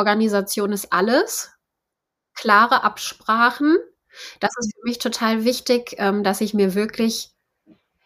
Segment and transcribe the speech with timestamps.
[0.00, 1.52] Organisation ist alles.
[2.34, 3.76] Klare Absprachen.
[4.40, 7.30] Das ist für mich total wichtig, ähm, dass ich mir wirklich,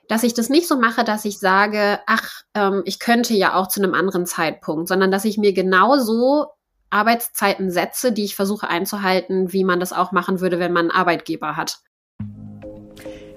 [0.09, 3.69] dass ich das nicht so mache, dass ich sage, ach, ähm, ich könnte ja auch
[3.69, 6.49] zu einem anderen Zeitpunkt, sondern dass ich mir genauso
[6.91, 10.99] Arbeitszeiten setze, die ich versuche einzuhalten, wie man das auch machen würde, wenn man einen
[10.99, 11.79] Arbeitgeber hat.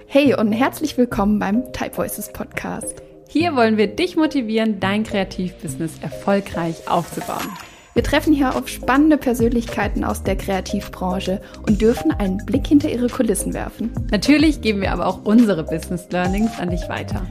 [0.07, 3.03] Hey und herzlich willkommen beim Type Voices Podcast.
[3.29, 7.49] Hier wollen wir dich motivieren, dein Kreativbusiness erfolgreich aufzubauen.
[7.97, 13.07] Wir treffen hier auf spannende Persönlichkeiten aus der Kreativbranche und dürfen einen Blick hinter ihre
[13.07, 13.91] Kulissen werfen.
[14.11, 17.25] Natürlich geben wir aber auch unsere Business Learnings an dich weiter.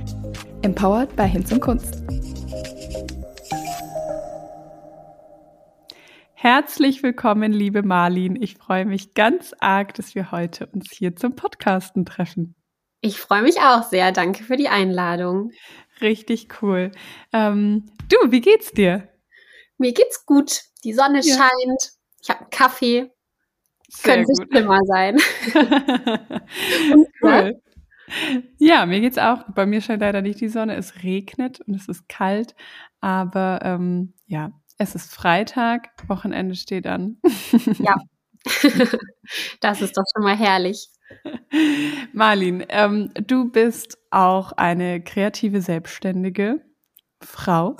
[0.62, 2.02] Empowered bei Hinz und Kunst.
[6.34, 8.34] Herzlich willkommen, liebe Marlin.
[8.34, 12.56] Ich freue mich ganz arg, dass wir heute uns hier zum Podcasten treffen.
[13.02, 14.10] Ich freue mich auch sehr.
[14.10, 15.52] Danke für die Einladung.
[16.00, 16.90] Richtig cool.
[17.32, 19.06] Ähm, du, wie geht's dir?
[19.78, 20.62] Mir geht's gut.
[20.84, 21.36] Die Sonne ja.
[21.36, 21.92] scheint.
[22.22, 23.10] Ich habe einen Kaffee.
[23.88, 24.48] Sehr Könnte gut.
[24.50, 25.18] schlimmer sein.
[27.22, 27.62] cool.
[28.58, 29.44] Ja, mir geht's auch.
[29.54, 30.76] Bei mir scheint leider nicht die Sonne.
[30.76, 32.54] Es regnet und es ist kalt.
[33.00, 35.90] Aber ähm, ja, es ist Freitag.
[36.08, 37.18] Wochenende steht an.
[37.78, 37.96] ja.
[39.60, 40.88] das ist doch schon mal herrlich.
[42.12, 46.60] Marlin, ähm, du bist auch eine kreative Selbstständige
[47.20, 47.76] Frau.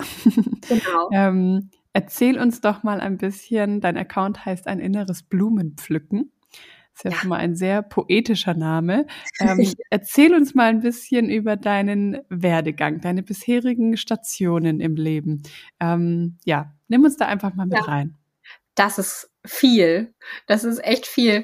[0.67, 1.09] Genau.
[1.13, 6.31] ähm, Erzähl uns doch mal ein bisschen, dein Account heißt ein inneres Blumenpflücken.
[6.93, 7.17] Das ist ja, ja.
[7.17, 9.05] schon mal ein sehr poetischer Name.
[9.39, 15.43] Ähm, erzähl uns mal ein bisschen über deinen Werdegang, deine bisherigen Stationen im Leben.
[15.79, 17.83] Ähm, ja, nimm uns da einfach mal mit ja.
[17.83, 18.17] rein.
[18.73, 20.15] Das ist viel.
[20.47, 21.43] Das ist echt viel.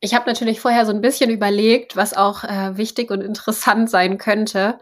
[0.00, 4.16] Ich habe natürlich vorher so ein bisschen überlegt, was auch äh, wichtig und interessant sein
[4.16, 4.78] könnte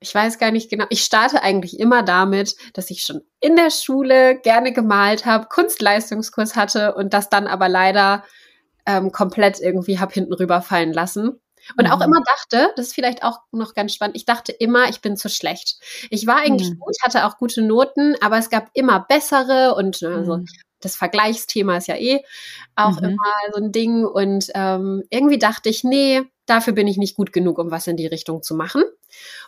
[0.00, 3.70] ich weiß gar nicht genau, ich starte eigentlich immer damit, dass ich schon in der
[3.70, 8.24] Schule gerne gemalt habe, Kunstleistungskurs hatte und das dann aber leider
[8.86, 11.40] ähm, komplett irgendwie hab hinten rüberfallen lassen.
[11.76, 11.92] Und mhm.
[11.92, 15.18] auch immer dachte, das ist vielleicht auch noch ganz spannend, ich dachte immer, ich bin
[15.18, 15.78] zu schlecht.
[16.08, 16.78] Ich war eigentlich mhm.
[16.78, 20.46] gut, hatte auch gute Noten, aber es gab immer bessere und also, mhm.
[20.80, 22.24] das Vergleichsthema ist ja eh
[22.74, 23.10] auch mhm.
[23.10, 24.06] immer so ein Ding.
[24.06, 27.96] Und ähm, irgendwie dachte ich, nee, dafür bin ich nicht gut genug, um was in
[27.96, 28.82] die Richtung zu machen.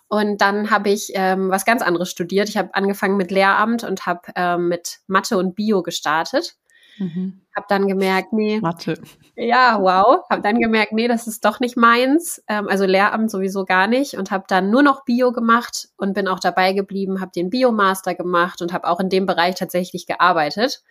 [0.09, 2.49] Und dann habe ich ähm, was ganz anderes studiert.
[2.49, 6.57] Ich habe angefangen mit Lehramt und habe ähm, mit Mathe und Bio gestartet.
[6.99, 7.41] Mhm.
[7.57, 8.61] Habe dann gemerkt, nee.
[8.61, 9.01] Mathe.
[9.35, 10.25] Ja, wow.
[10.31, 12.43] Habe dann gemerkt, nee, das ist doch nicht meins.
[12.49, 14.15] Ähm, also Lehramt sowieso gar nicht.
[14.15, 18.15] Und habe dann nur noch Bio gemacht und bin auch dabei geblieben, habe den Biomaster
[18.15, 20.83] gemacht und habe auch in dem Bereich tatsächlich gearbeitet.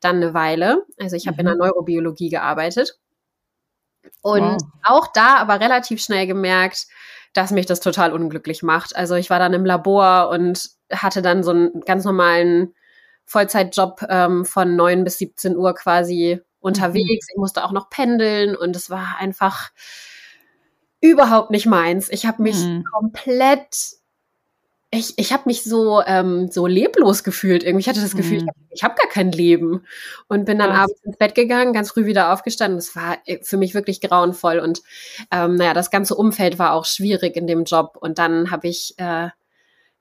[0.00, 0.84] Dann eine Weile.
[0.98, 1.40] Also ich habe mhm.
[1.40, 2.98] in der Neurobiologie gearbeitet.
[4.22, 4.62] Und wow.
[4.82, 6.86] auch da aber relativ schnell gemerkt,
[7.32, 8.96] dass mich das total unglücklich macht.
[8.96, 12.74] Also ich war dann im Labor und hatte dann so einen ganz normalen
[13.24, 17.26] Vollzeitjob ähm, von neun bis 17 Uhr quasi unterwegs.
[17.26, 17.32] Mhm.
[17.34, 19.70] Ich musste auch noch pendeln und es war einfach
[21.00, 22.08] überhaupt nicht meins.
[22.10, 22.84] Ich habe mich mhm.
[22.92, 23.96] komplett
[24.96, 27.62] ich, ich habe mich so, ähm, so leblos gefühlt.
[27.62, 28.48] Irgendwie ich hatte das Gefühl, mhm.
[28.70, 29.84] ich habe hab gar kein Leben.
[30.28, 30.78] Und bin dann Was?
[30.78, 32.78] abends ins Bett gegangen, ganz früh wieder aufgestanden.
[32.78, 34.58] Das war äh, für mich wirklich grauenvoll.
[34.58, 34.80] Und
[35.30, 37.96] ähm, naja, das ganze Umfeld war auch schwierig in dem Job.
[38.00, 39.28] Und dann habe ich äh,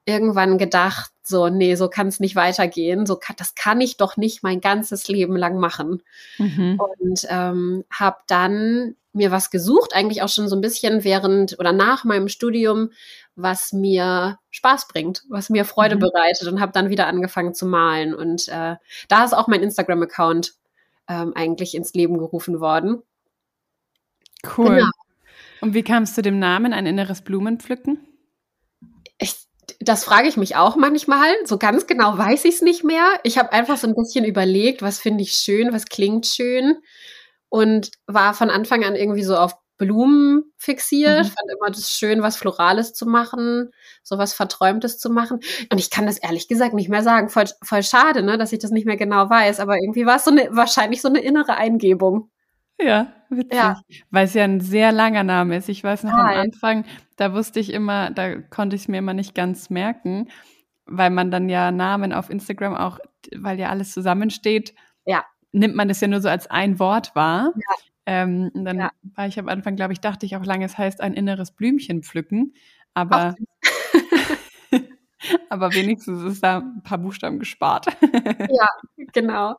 [0.05, 3.05] irgendwann gedacht, so, nee, so kann es nicht weitergehen.
[3.05, 6.03] So kann, das kann ich doch nicht mein ganzes Leben lang machen.
[6.37, 6.79] Mhm.
[6.79, 11.71] Und ähm, habe dann mir was gesucht, eigentlich auch schon so ein bisschen während oder
[11.71, 12.91] nach meinem Studium,
[13.35, 15.99] was mir Spaß bringt, was mir Freude mhm.
[15.99, 18.13] bereitet und habe dann wieder angefangen zu malen.
[18.13, 18.75] Und äh,
[19.07, 20.53] da ist auch mein Instagram-Account
[21.07, 23.01] ähm, eigentlich ins Leben gerufen worden.
[24.57, 24.75] Cool.
[24.75, 24.89] Genau.
[25.61, 27.99] Und wie kamst du dem Namen ein inneres Blumenpflücken?
[29.17, 29.35] Ich,
[29.79, 31.33] das frage ich mich auch manchmal.
[31.45, 33.19] So ganz genau weiß ich es nicht mehr.
[33.23, 36.77] Ich habe einfach so ein bisschen überlegt, was finde ich schön, was klingt schön
[37.49, 41.27] und war von Anfang an irgendwie so auf Blumen fixiert, mhm.
[41.27, 43.71] fand immer das schön, was Florales zu machen,
[44.03, 45.39] so was Verträumtes zu machen.
[45.71, 47.29] Und ich kann das ehrlich gesagt nicht mehr sagen.
[47.29, 50.25] Voll, voll schade, ne, dass ich das nicht mehr genau weiß, aber irgendwie war es
[50.25, 52.29] so eine, wahrscheinlich so eine innere Eingebung.
[52.79, 53.53] Ja, witzig.
[53.53, 53.81] Ja.
[54.11, 55.69] Weil es ja ein sehr langer Name ist.
[55.69, 56.85] Ich weiß noch ah, am Anfang,
[57.15, 60.29] da wusste ich immer, da konnte ich es mir immer nicht ganz merken,
[60.85, 62.99] weil man dann ja Namen auf Instagram auch,
[63.35, 64.73] weil ja alles zusammensteht,
[65.05, 65.23] ja
[65.55, 67.53] nimmt man das ja nur so als ein Wort wahr.
[67.55, 67.75] Ja.
[68.07, 68.91] Ähm, dann ja.
[69.15, 72.03] war ich am Anfang, glaube ich, dachte ich auch lange, es heißt ein inneres Blümchen
[72.03, 72.53] pflücken.
[72.93, 73.35] Aber,
[75.49, 77.87] aber wenigstens ist da ein paar Buchstaben gespart.
[78.01, 78.67] ja,
[79.11, 79.55] genau.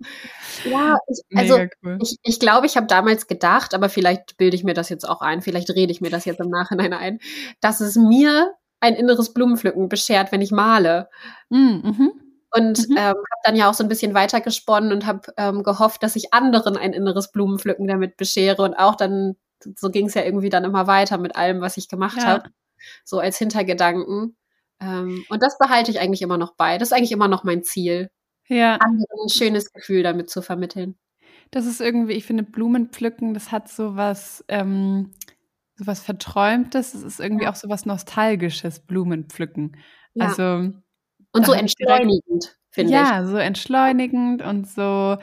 [0.65, 1.99] Ja, ich, also cool.
[2.01, 5.23] ich, ich glaube, ich habe damals gedacht, aber vielleicht bilde ich mir das jetzt auch
[5.23, 7.19] ein, vielleicht rede ich mir das jetzt im Nachhinein ein,
[7.61, 11.09] dass es mir ein inneres Blumenpflücken beschert, wenn ich male.
[11.49, 12.25] Mm, mhm.
[12.56, 12.97] Und mhm.
[12.97, 16.32] ähm, habe dann ja auch so ein bisschen weitergesponnen und habe ähm, gehofft, dass ich
[16.32, 19.37] anderen ein inneres Blumenpflücken damit beschere und auch dann,
[19.76, 22.26] so ging es ja irgendwie dann immer weiter mit allem, was ich gemacht ja.
[22.26, 22.50] habe,
[23.05, 24.37] so als Hintergedanken.
[24.81, 26.79] Ähm, und das behalte ich eigentlich immer noch bei.
[26.79, 28.11] Das ist eigentlich immer noch mein Ziel,
[28.49, 28.76] ja.
[28.76, 30.97] anderen ein schönes Gefühl damit zu vermitteln.
[31.50, 35.12] Das ist irgendwie, ich finde, Blumenpflücken, das hat so was, ähm,
[35.76, 36.94] so was Verträumtes.
[36.94, 39.76] Es ist irgendwie auch so was Nostalgisches, Blumenpflücken.
[40.14, 40.26] Ja.
[40.26, 40.73] Also
[41.37, 42.99] und so entschleunigend, finde ich.
[42.99, 45.17] Ja, so entschleunigend und so,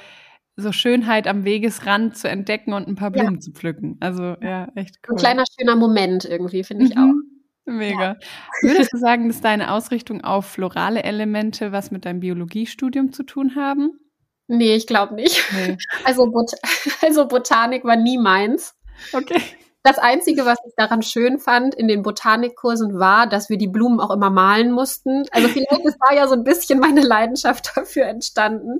[0.56, 3.40] so Schönheit am Wegesrand zu entdecken und ein paar Blumen ja.
[3.40, 3.98] zu pflücken.
[4.00, 5.16] Also ja, echt cool.
[5.16, 7.02] Ein kleiner schöner Moment irgendwie, finde ich mhm.
[7.02, 7.34] auch.
[7.66, 8.02] Mega.
[8.02, 8.16] Ja.
[8.62, 13.56] Würdest du sagen, dass deine Ausrichtung auf florale Elemente was mit deinem Biologiestudium zu tun
[13.56, 14.00] haben?
[14.48, 15.44] Nee, ich glaube nicht.
[15.54, 15.78] Nee.
[16.04, 16.52] Also, Bot
[17.02, 18.76] also Botanik war nie meins.
[19.14, 19.42] Okay.
[19.84, 24.00] Das Einzige, was ich daran schön fand in den Botanikkursen, war, dass wir die Blumen
[24.00, 25.26] auch immer malen mussten.
[25.32, 28.80] Also vielleicht ist da ja so ein bisschen meine Leidenschaft dafür entstanden.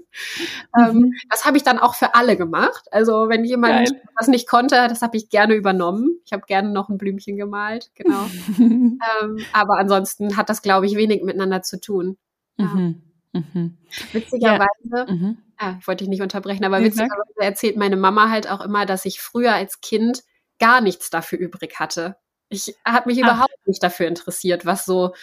[0.78, 1.04] Ähm, mhm.
[1.04, 2.88] Ähm, das habe ich dann auch für alle gemacht.
[2.92, 4.02] Also wenn jemand Geil.
[4.18, 6.22] das nicht konnte, das habe ich gerne übernommen.
[6.26, 8.26] Ich habe gerne noch ein Blümchen gemalt, genau.
[8.58, 12.18] ähm, aber ansonsten hat das, glaube ich, wenig miteinander zu tun.
[12.56, 13.02] Mhm.
[13.34, 13.78] Mhm.
[14.14, 15.36] Witzigerweise, ja.
[15.58, 19.06] Ah, ich wollte dich nicht unterbrechen, aber witzigerweise erzählt meine Mama halt auch immer, dass
[19.06, 20.24] ich früher als Kind
[20.64, 22.16] gar nichts dafür übrig hatte.
[22.50, 23.28] Ich habe mich Ach.
[23.28, 25.14] überhaupt nicht dafür interessiert, was so,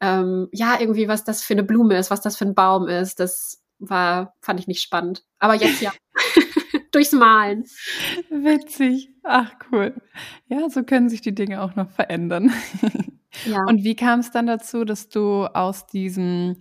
[0.00, 3.18] ähm, ja, irgendwie, was das für eine Blume ist, was das für ein Baum ist.
[3.18, 5.24] Das war, fand ich nicht spannend.
[5.38, 5.92] Aber jetzt ja.
[6.92, 7.64] Durchs Malen.
[8.30, 9.10] Witzig.
[9.22, 9.94] Ach, cool.
[10.48, 12.52] Ja, so können sich die Dinge auch noch verändern.
[13.46, 13.64] Ja.
[13.64, 16.56] Und wie kam es dann dazu, dass du aus diesem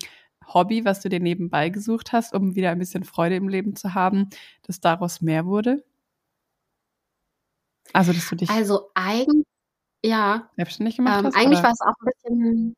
[0.51, 3.93] Hobby, was du dir nebenbei gesucht hast, um wieder ein bisschen Freude im Leben zu
[3.93, 4.31] haben,
[4.63, 5.83] dass daraus mehr wurde?
[7.91, 9.45] Also, dass du dich Also eigentlich,
[10.03, 10.49] ja.
[10.55, 12.75] selbstständig gemacht Ähm, hast, eigentlich war es auch ein bisschen,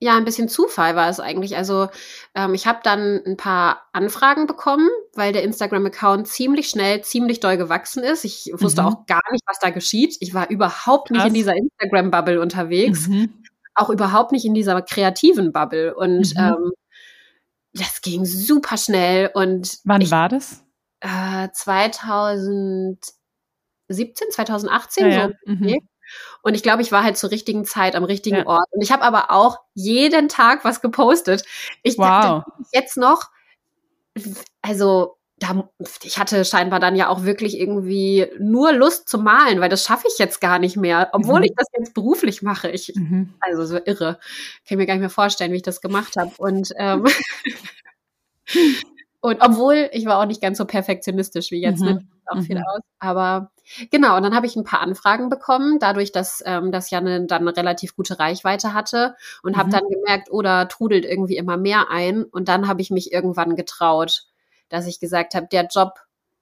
[0.00, 1.56] ja, ein bisschen Zufall war es eigentlich.
[1.56, 1.88] Also
[2.34, 7.56] ähm, ich habe dann ein paar Anfragen bekommen, weil der Instagram-Account ziemlich schnell, ziemlich doll
[7.56, 8.24] gewachsen ist.
[8.24, 8.88] Ich wusste Mhm.
[8.88, 10.16] auch gar nicht, was da geschieht.
[10.20, 13.44] Ich war überhaupt nicht in dieser Instagram-Bubble unterwegs, Mhm.
[13.74, 15.94] auch überhaupt nicht in dieser kreativen Bubble.
[15.94, 16.38] Und Mhm.
[16.38, 16.72] ähm,
[17.74, 19.30] das ging super schnell.
[19.34, 20.64] Und Wann ich, war das?
[21.00, 22.98] äh, 2000
[23.92, 25.18] 2017, 2018 ja, so.
[25.18, 25.30] Ja.
[25.44, 25.88] Mhm.
[26.42, 28.46] Und ich glaube, ich war halt zur richtigen Zeit am richtigen ja.
[28.46, 28.66] Ort.
[28.70, 31.44] Und ich habe aber auch jeden Tag was gepostet.
[31.82, 32.42] Ich wow.
[32.72, 33.30] jetzt noch,
[34.60, 35.68] also da,
[36.02, 40.06] ich hatte scheinbar dann ja auch wirklich irgendwie nur Lust zu malen, weil das schaffe
[40.06, 41.44] ich jetzt gar nicht mehr, obwohl mhm.
[41.44, 42.70] ich das jetzt beruflich mache.
[42.70, 43.34] Ich, mhm.
[43.40, 44.18] also so irre.
[44.66, 46.32] Kann ich mir gar nicht mehr vorstellen, wie ich das gemacht habe.
[46.38, 47.06] Und ähm,
[49.24, 51.90] Und obwohl, ich war auch nicht ganz so perfektionistisch wie jetzt, ne?
[51.90, 51.96] mhm.
[51.96, 52.08] ne?
[52.26, 52.42] auch mhm.
[52.42, 52.80] viel aus.
[52.98, 53.52] Aber
[53.90, 57.26] genau, und dann habe ich ein paar Anfragen bekommen, dadurch, dass ähm, das ja eine,
[57.26, 59.60] dann eine relativ gute Reichweite hatte und mhm.
[59.60, 62.24] habe dann gemerkt, oder oh, trudelt irgendwie immer mehr ein.
[62.24, 64.24] Und dann habe ich mich irgendwann getraut,
[64.68, 65.94] dass ich gesagt habe, der Job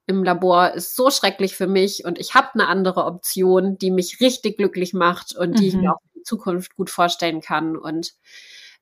[0.07, 4.19] im Labor ist so schrecklich für mich und ich habe eine andere Option, die mich
[4.19, 5.89] richtig glücklich macht und die ich mir mhm.
[5.89, 7.77] auch in Zukunft gut vorstellen kann.
[7.77, 8.13] Und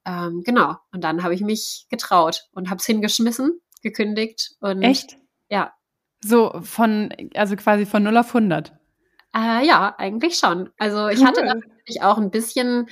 [0.06, 4.56] ähm, genau, und dann habe ich mich getraut und habe es hingeschmissen gekündigt.
[4.60, 5.18] Und Echt?
[5.50, 5.74] Ja.
[6.22, 8.74] So von, also quasi von 0 auf 100.
[9.36, 10.72] Äh, ja, eigentlich schon.
[10.80, 11.28] Also ich cool.
[11.28, 12.88] hatte natürlich auch ein bisschen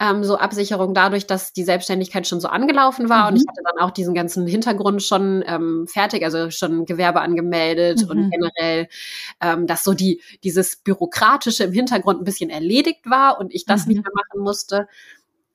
[0.00, 3.28] ähm, so Absicherung dadurch, dass die Selbstständigkeit schon so angelaufen war mhm.
[3.28, 8.02] und ich hatte dann auch diesen ganzen Hintergrund schon ähm, fertig, also schon Gewerbe angemeldet
[8.02, 8.10] mhm.
[8.10, 8.88] und generell,
[9.42, 13.84] ähm, dass so die dieses bürokratische im Hintergrund ein bisschen erledigt war und ich das
[13.84, 13.92] mhm.
[13.92, 14.88] nicht mehr machen musste.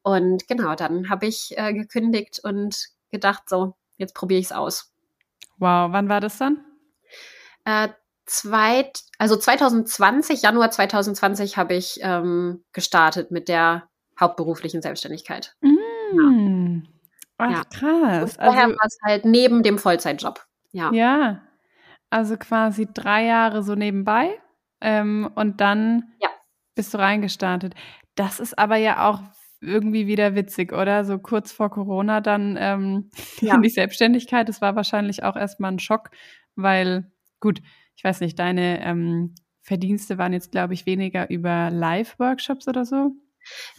[0.03, 4.93] Und genau, dann habe ich äh, gekündigt und gedacht, so jetzt probiere ich es aus.
[5.57, 6.63] Wow, wann war das dann?
[7.69, 7.89] Äh,
[8.25, 15.55] zweit, also 2020, Januar 2020 habe ich ähm, gestartet mit der hauptberuflichen Selbstständigkeit.
[15.61, 16.83] Mm.
[16.85, 16.89] Ja.
[17.37, 17.63] Ach, ja.
[17.63, 18.37] krass.
[18.37, 20.45] Und vorher also, war es halt neben dem Vollzeitjob.
[20.71, 20.91] Ja.
[20.91, 21.41] Ja.
[22.09, 24.39] Also quasi drei Jahre so nebenbei
[24.81, 26.29] ähm, und dann ja.
[26.75, 27.75] bist du reingestartet.
[28.15, 29.21] Das ist aber ja auch
[29.61, 31.05] irgendwie wieder witzig, oder?
[31.05, 33.09] So kurz vor Corona dann ähm,
[33.41, 33.55] ja.
[33.55, 34.49] in die Selbstständigkeit.
[34.49, 36.09] Das war wahrscheinlich auch erstmal ein Schock,
[36.55, 37.61] weil, gut,
[37.95, 43.11] ich weiß nicht, deine ähm, Verdienste waren jetzt, glaube ich, weniger über Live-Workshops oder so.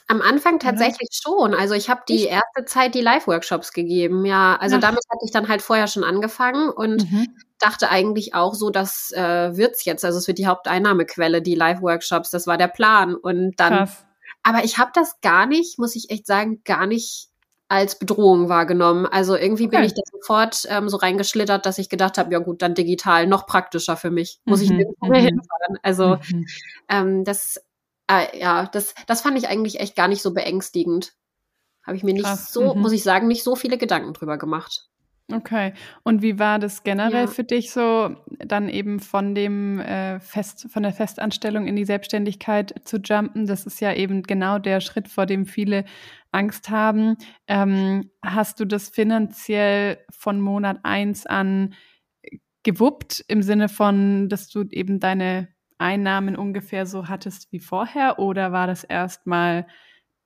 [0.09, 1.21] Am Anfang tatsächlich ja.
[1.23, 1.55] schon.
[1.55, 4.57] Also ich habe die erste Zeit die Live-Workshops gegeben, ja.
[4.57, 4.81] Also Ach.
[4.81, 7.29] damit hatte ich dann halt vorher schon angefangen und mhm.
[7.59, 10.05] dachte eigentlich auch so, das äh, wird's jetzt.
[10.05, 12.31] Also es wird die Haupteinnahmequelle, die Live-Workshops.
[12.31, 13.15] Das war der Plan.
[13.15, 14.05] Und dann Krass.
[14.43, 17.30] Aber ich habe das gar nicht, muss ich echt sagen, gar nicht
[17.71, 19.07] als Bedrohung wahrgenommen.
[19.07, 19.77] Also irgendwie okay.
[19.77, 23.29] bin ich da sofort ähm, so reingeschlittert, dass ich gedacht habe, ja gut, dann digital,
[23.29, 24.41] noch praktischer für mich.
[24.45, 25.27] Muss ich mhm, nirgendwo mehr mhm.
[25.27, 25.79] hinfahren.
[25.85, 26.47] Also mhm.
[26.89, 27.65] ähm, das,
[28.11, 31.13] äh, ja, das, das fand ich eigentlich echt gar nicht so beängstigend.
[31.87, 32.53] Habe ich mir nicht Krass.
[32.53, 32.81] so, mhm.
[32.81, 34.89] muss ich sagen, nicht so viele Gedanken drüber gemacht.
[35.33, 35.73] Okay.
[36.03, 37.31] Und wie war das generell ja.
[37.31, 42.75] für dich so, dann eben von dem äh, Fest, von der Festanstellung in die Selbstständigkeit
[42.85, 43.47] zu jumpen?
[43.47, 45.85] Das ist ja eben genau der Schritt, vor dem viele
[46.33, 47.17] Angst haben.
[47.47, 51.75] Ähm, hast du das finanziell von Monat eins an
[52.63, 58.19] gewuppt im Sinne von, dass du eben deine Einnahmen ungefähr so hattest wie vorher?
[58.19, 59.67] Oder war das erstmal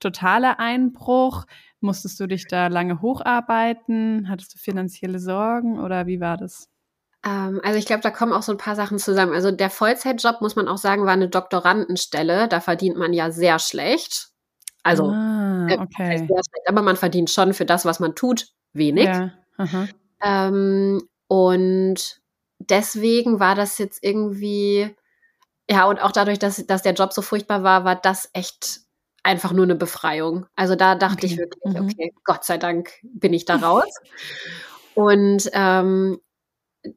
[0.00, 1.44] totaler Einbruch?
[1.80, 4.28] Musstest du dich da lange hocharbeiten?
[4.28, 6.68] Hattest du finanzielle Sorgen oder wie war das?
[7.24, 9.32] Ähm, also ich glaube, da kommen auch so ein paar Sachen zusammen.
[9.32, 12.48] Also der Vollzeitjob, muss man auch sagen, war eine Doktorandenstelle.
[12.48, 14.33] Da verdient man ja sehr schlecht.
[14.84, 16.28] Also ah, äh, okay.
[16.66, 19.06] aber man verdient schon für das, was man tut, wenig.
[19.06, 19.32] Ja.
[20.22, 22.20] Ähm, und
[22.58, 24.94] deswegen war das jetzt irgendwie,
[25.68, 28.80] ja, und auch dadurch, dass, dass der Job so furchtbar war, war das echt
[29.22, 30.46] einfach nur eine Befreiung.
[30.54, 31.26] Also da dachte okay.
[31.26, 31.86] ich wirklich, mhm.
[31.86, 33.90] okay, Gott sei Dank bin ich da raus.
[34.94, 36.20] Und ähm,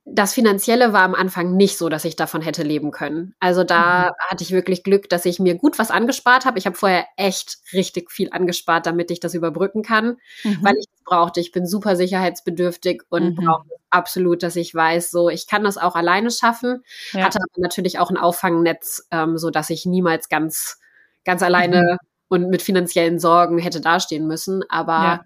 [0.03, 3.35] das Finanzielle war am Anfang nicht so, dass ich davon hätte leben können.
[3.39, 4.13] Also da mhm.
[4.29, 6.59] hatte ich wirklich Glück, dass ich mir gut was angespart habe.
[6.59, 10.59] Ich habe vorher echt richtig viel angespart, damit ich das überbrücken kann, mhm.
[10.61, 11.39] weil ich das brauchte.
[11.39, 13.45] Ich bin super sicherheitsbedürftig und mhm.
[13.45, 16.83] brauche absolut, dass ich weiß, so ich kann das auch alleine schaffen.
[17.13, 17.23] Ja.
[17.23, 20.79] Hatte aber natürlich auch ein Auffangnetz, ähm, so dass ich niemals ganz
[21.23, 22.07] ganz alleine mhm.
[22.27, 24.63] und mit finanziellen Sorgen hätte dastehen müssen.
[24.69, 25.23] Aber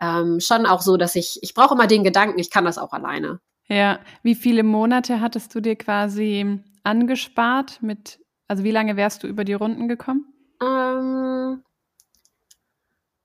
[0.00, 0.20] ja.
[0.20, 2.92] ähm, schon auch so, dass ich ich brauche immer den Gedanken, ich kann das auch
[2.92, 3.40] alleine.
[3.68, 9.26] Ja, wie viele Monate hattest du dir quasi angespart mit, also wie lange wärst du
[9.26, 10.26] über die Runden gekommen?
[10.62, 11.62] Ähm,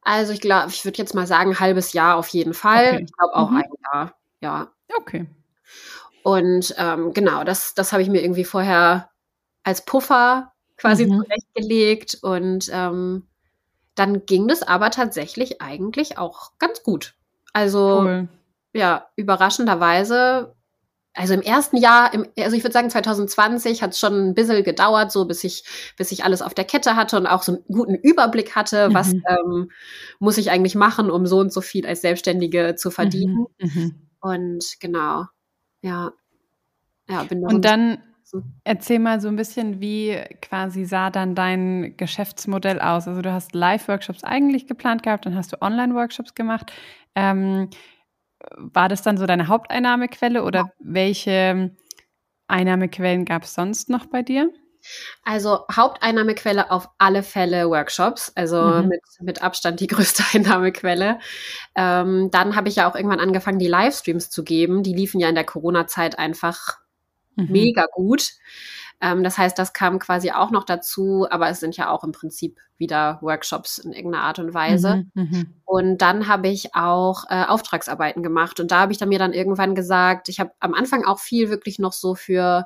[0.01, 2.93] also ich glaube, ich würde jetzt mal sagen, ein halbes Jahr auf jeden Fall.
[2.93, 3.03] Okay.
[3.03, 3.57] Ich glaube auch mhm.
[3.57, 4.71] ein Jahr, ja.
[4.97, 5.27] Okay.
[6.23, 9.09] Und ähm, genau, das, das habe ich mir irgendwie vorher
[9.63, 11.23] als Puffer quasi mhm.
[11.23, 13.27] zurechtgelegt und ähm,
[13.95, 17.15] dann ging das aber tatsächlich eigentlich auch ganz gut.
[17.51, 18.29] Also cool
[18.73, 20.55] ja, überraschenderweise,
[21.13, 24.63] also im ersten Jahr, im, also ich würde sagen 2020 hat es schon ein bisschen
[24.63, 25.63] gedauert, so bis ich,
[25.97, 28.93] bis ich alles auf der Kette hatte und auch so einen guten Überblick hatte, mhm.
[28.93, 29.71] was ähm,
[30.19, 33.47] muss ich eigentlich machen, um so und so viel als Selbstständige zu verdienen.
[33.57, 33.71] Mhm.
[33.73, 33.95] Mhm.
[34.21, 35.25] Und genau,
[35.81, 36.11] ja.
[37.09, 38.03] Ja, bin und dann
[38.63, 43.07] Erzähl mal so ein bisschen, wie quasi sah dann dein Geschäftsmodell aus?
[43.07, 46.71] Also du hast Live-Workshops eigentlich geplant gehabt, dann hast du Online-Workshops gemacht.
[47.15, 47.69] Ähm,
[48.55, 51.71] war das dann so deine Haupteinnahmequelle oder welche
[52.47, 54.51] Einnahmequellen gab es sonst noch bei dir?
[55.23, 58.87] Also Haupteinnahmequelle auf alle Fälle Workshops, also mhm.
[58.87, 61.19] mit, mit Abstand die größte Einnahmequelle.
[61.75, 64.83] Ähm, dann habe ich ja auch irgendwann angefangen, die Livestreams zu geben.
[64.83, 66.79] Die liefen ja in der Corona-Zeit einfach
[67.35, 67.51] mhm.
[67.51, 68.31] mega gut.
[69.01, 72.11] Ähm, das heißt, das kam quasi auch noch dazu, aber es sind ja auch im
[72.11, 75.05] Prinzip wieder Workshops in irgendeiner Art und Weise.
[75.13, 75.53] Mhm, mhm.
[75.65, 79.33] und dann habe ich auch äh, Auftragsarbeiten gemacht und da habe ich dann mir dann
[79.33, 82.65] irgendwann gesagt, ich habe am Anfang auch viel wirklich noch so für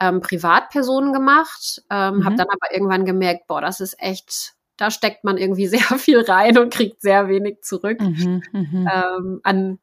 [0.00, 2.24] ähm, Privatpersonen gemacht, ähm, mhm.
[2.24, 6.20] habe dann aber irgendwann gemerkt, boah, das ist echt da steckt man irgendwie sehr viel
[6.20, 8.88] rein und kriegt sehr wenig zurück mhm, mhm.
[8.92, 9.78] ähm, an,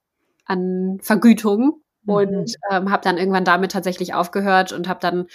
[0.45, 1.80] an Vergütung.
[2.05, 2.45] Und mhm.
[2.71, 5.27] ähm, habe dann irgendwann damit tatsächlich aufgehört und habe dann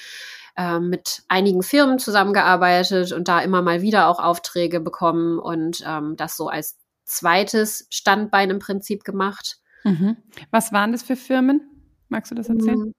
[0.56, 6.16] ähm, mit einigen Firmen zusammengearbeitet und da immer mal wieder auch Aufträge bekommen und ähm,
[6.16, 9.58] das so als zweites Standbein im Prinzip gemacht.
[9.84, 10.16] Mhm.
[10.50, 11.60] Was waren das für Firmen?
[12.08, 12.78] Magst du das erzählen?
[12.78, 12.92] Mm.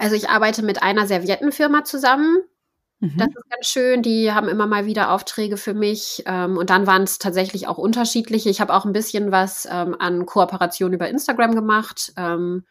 [0.00, 2.38] Also ich arbeite mit einer Serviettenfirma zusammen.
[3.00, 3.16] Mhm.
[3.16, 4.02] Das ist ganz schön.
[4.02, 6.22] Die haben immer mal wieder Aufträge für mich.
[6.26, 8.50] Ähm, und dann waren es tatsächlich auch unterschiedliche.
[8.50, 12.12] Ich habe auch ein bisschen was ähm, an Kooperation über Instagram gemacht.
[12.16, 12.64] Ähm,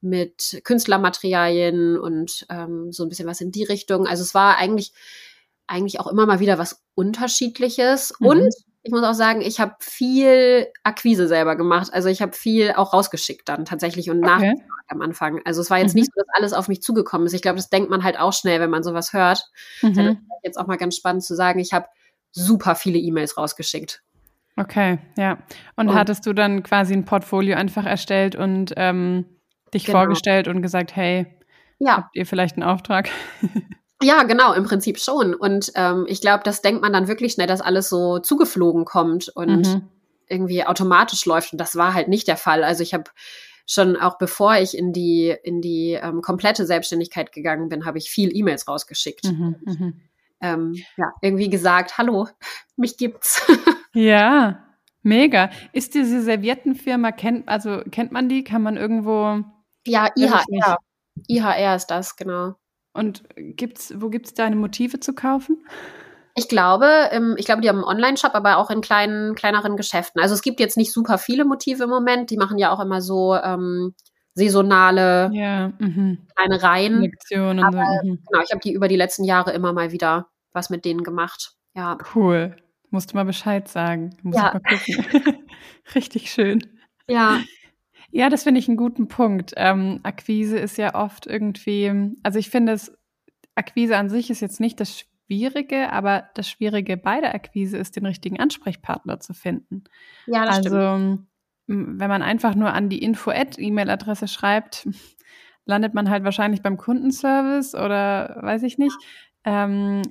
[0.00, 2.46] mit Künstlermaterialien und
[2.90, 4.06] so ein bisschen was in die Richtung.
[4.06, 4.92] Also es war eigentlich,
[5.66, 8.12] eigentlich auch immer mal wieder was Unterschiedliches.
[8.20, 8.26] Mhm.
[8.26, 11.88] Und ich muss auch sagen, ich habe viel Akquise selber gemacht.
[11.92, 14.52] Also ich habe viel auch rausgeschickt dann tatsächlich und okay.
[14.52, 15.40] nach am Anfang.
[15.46, 16.00] Also es war jetzt mhm.
[16.00, 17.32] nicht so, dass alles auf mich zugekommen ist.
[17.32, 19.50] Ich glaube, das denkt man halt auch schnell, wenn man sowas hört.
[19.80, 19.94] Mhm.
[19.94, 21.86] Dann ist jetzt auch mal ganz spannend zu sagen, ich habe
[22.30, 24.02] super viele E-Mails rausgeschickt.
[24.56, 25.38] Okay, ja.
[25.76, 29.24] Und, und, hattest du dann quasi ein Portfolio einfach erstellt und ähm,
[29.72, 30.00] dich genau.
[30.00, 31.26] vorgestellt und gesagt, hey,
[31.78, 31.96] ja.
[31.96, 33.08] habt ihr vielleicht einen Auftrag?
[34.04, 35.34] Ja, genau, im Prinzip schon.
[35.34, 39.30] Und ähm, ich glaube, das denkt man dann wirklich schnell, dass alles so zugeflogen kommt
[39.30, 39.88] und mhm.
[40.28, 41.52] irgendwie automatisch läuft.
[41.52, 42.64] Und das war halt nicht der Fall.
[42.64, 43.04] Also ich habe
[43.66, 48.10] schon auch bevor ich in die, in die ähm, komplette Selbstständigkeit gegangen bin, habe ich
[48.10, 49.24] viel E-Mails rausgeschickt.
[49.24, 50.00] Mhm, und, mhm.
[50.42, 52.28] ähm, ja, irgendwie gesagt, hallo,
[52.76, 53.42] mich gibt's.
[53.94, 54.66] ja,
[55.02, 55.48] mega.
[55.72, 58.44] Ist diese Serviettenfirma, kennt, also kennt man die?
[58.44, 59.42] Kann man irgendwo
[59.86, 60.76] ja, IHR.
[61.26, 62.56] IHR ist das, genau.
[62.94, 65.66] Und gibt's, wo gibt es deine Motive zu kaufen?
[66.36, 70.20] Ich glaube, ähm, ich glaube, die haben einen Online-Shop, aber auch in kleinen, kleineren Geschäften.
[70.20, 72.30] Also es gibt jetzt nicht super viele Motive im Moment.
[72.30, 73.94] Die machen ja auch immer so ähm,
[74.34, 76.26] saisonale ja, mhm.
[76.34, 77.02] kleine Reihen.
[77.02, 77.64] Lektionen.
[77.64, 78.18] Aber, so, mhm.
[78.28, 81.52] Genau, ich habe die über die letzten Jahre immer mal wieder was mit denen gemacht.
[81.74, 81.98] Ja.
[82.14, 82.56] Cool.
[82.90, 84.16] Musst du mal Bescheid sagen.
[84.22, 84.54] Muss ja.
[84.54, 85.38] mal gucken.
[85.94, 86.64] Richtig schön.
[87.08, 87.40] Ja.
[88.14, 89.54] Ja, das finde ich einen guten Punkt.
[89.56, 92.96] Ähm, Akquise ist ja oft irgendwie, also ich finde es,
[93.56, 97.96] Akquise an sich ist jetzt nicht das Schwierige, aber das Schwierige bei der Akquise ist,
[97.96, 99.82] den richtigen Ansprechpartner zu finden.
[100.26, 101.26] Ja, das also, stimmt.
[101.66, 104.88] wenn man einfach nur an die Info-E-Mail-Adresse schreibt,
[105.64, 108.96] landet man halt wahrscheinlich beim Kundenservice oder weiß ich nicht.
[109.42, 110.02] Ähm,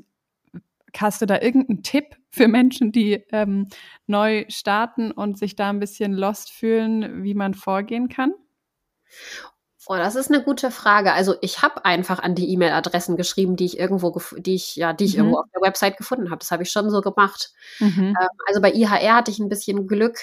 [0.98, 3.68] hast du da irgendeinen Tipp für Menschen, die ähm,
[4.08, 8.34] neu starten und sich da ein bisschen lost fühlen, wie man vorgehen kann?
[9.88, 11.14] Oh, das ist eine gute Frage.
[11.14, 15.06] Also ich habe einfach an die E-Mail-Adressen geschrieben, die ich irgendwo, die ich ja, die
[15.06, 15.20] ich mhm.
[15.20, 16.40] irgendwo auf der Website gefunden habe.
[16.40, 17.52] Das habe ich schon so gemacht.
[17.80, 18.16] Mhm.
[18.20, 20.18] Ähm, also bei IHR hatte ich ein bisschen Glück,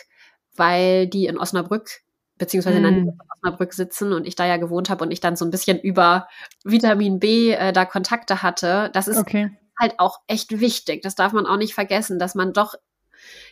[0.57, 2.01] weil die in Osnabrück
[2.39, 3.05] beziehungsweise in mhm.
[3.05, 5.79] von Osnabrück sitzen und ich da ja gewohnt habe und ich dann so ein bisschen
[5.79, 6.27] über
[6.65, 8.91] Vitamin B äh, da Kontakte hatte.
[8.95, 9.51] Das ist okay.
[9.81, 11.03] Halt auch echt wichtig.
[11.03, 12.75] Das darf man auch nicht vergessen, dass man doch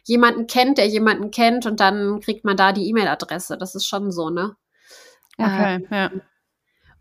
[0.04, 3.58] jemanden kennt, der jemanden kennt und dann kriegt man da die E-Mail-Adresse.
[3.58, 4.56] Das ist schon so, ne?
[5.36, 6.10] Okay, ähm, ja.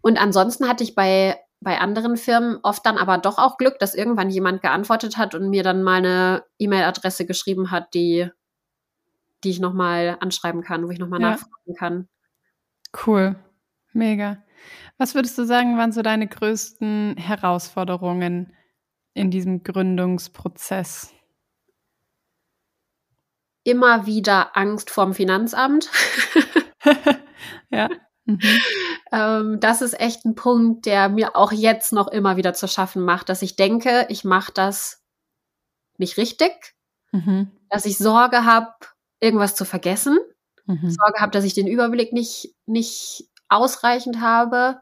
[0.02, 3.96] Und ansonsten hatte ich bei, bei anderen Firmen oft dann aber doch auch Glück, dass
[3.96, 8.30] irgendwann jemand geantwortet hat und mir dann mal eine E-Mail-Adresse geschrieben hat, die,
[9.44, 11.32] die ich nochmal anschreiben kann, wo ich nochmal ja.
[11.32, 12.08] nachfragen kann.
[13.06, 13.36] Cool.
[13.94, 14.44] Mega.
[14.98, 18.54] Was würdest du sagen, waren so deine größten Herausforderungen
[19.18, 21.14] in diesem Gründungsprozess?
[23.64, 25.90] Immer wieder Angst vorm Finanzamt.
[27.70, 27.90] ja.
[28.26, 28.40] Mhm.
[29.12, 33.04] Ähm, das ist echt ein Punkt, der mir auch jetzt noch immer wieder zu schaffen
[33.04, 35.04] macht, dass ich denke, ich mache das
[35.98, 36.76] nicht richtig,
[37.12, 37.52] mhm.
[37.70, 38.74] dass ich Sorge habe,
[39.20, 40.20] irgendwas zu vergessen,
[40.66, 40.90] mhm.
[40.90, 44.82] Sorge habe, dass ich den Überblick nicht, nicht ausreichend habe.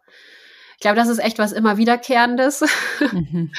[0.86, 2.64] Ich glaube, das ist echt was immer wiederkehrendes.
[3.12, 3.52] Mhm.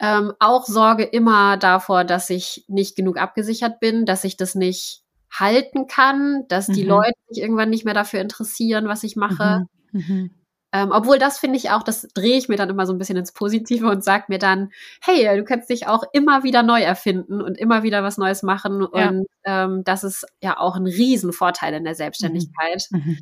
[0.00, 5.02] ähm, auch Sorge immer davor, dass ich nicht genug abgesichert bin, dass ich das nicht
[5.30, 6.72] halten kann, dass mhm.
[6.72, 9.66] die Leute sich irgendwann nicht mehr dafür interessieren, was ich mache.
[9.92, 10.00] Mhm.
[10.00, 10.30] Mhm.
[10.72, 13.16] Ähm, obwohl das finde ich auch, das drehe ich mir dann immer so ein bisschen
[13.16, 17.40] ins Positive und sage mir dann, hey, du kannst dich auch immer wieder neu erfinden
[17.40, 18.84] und immer wieder was Neues machen.
[18.92, 19.08] Ja.
[19.08, 22.98] Und ähm, das ist ja auch ein Riesenvorteil in der Selbstständigkeit, mhm.
[22.98, 23.18] Mhm.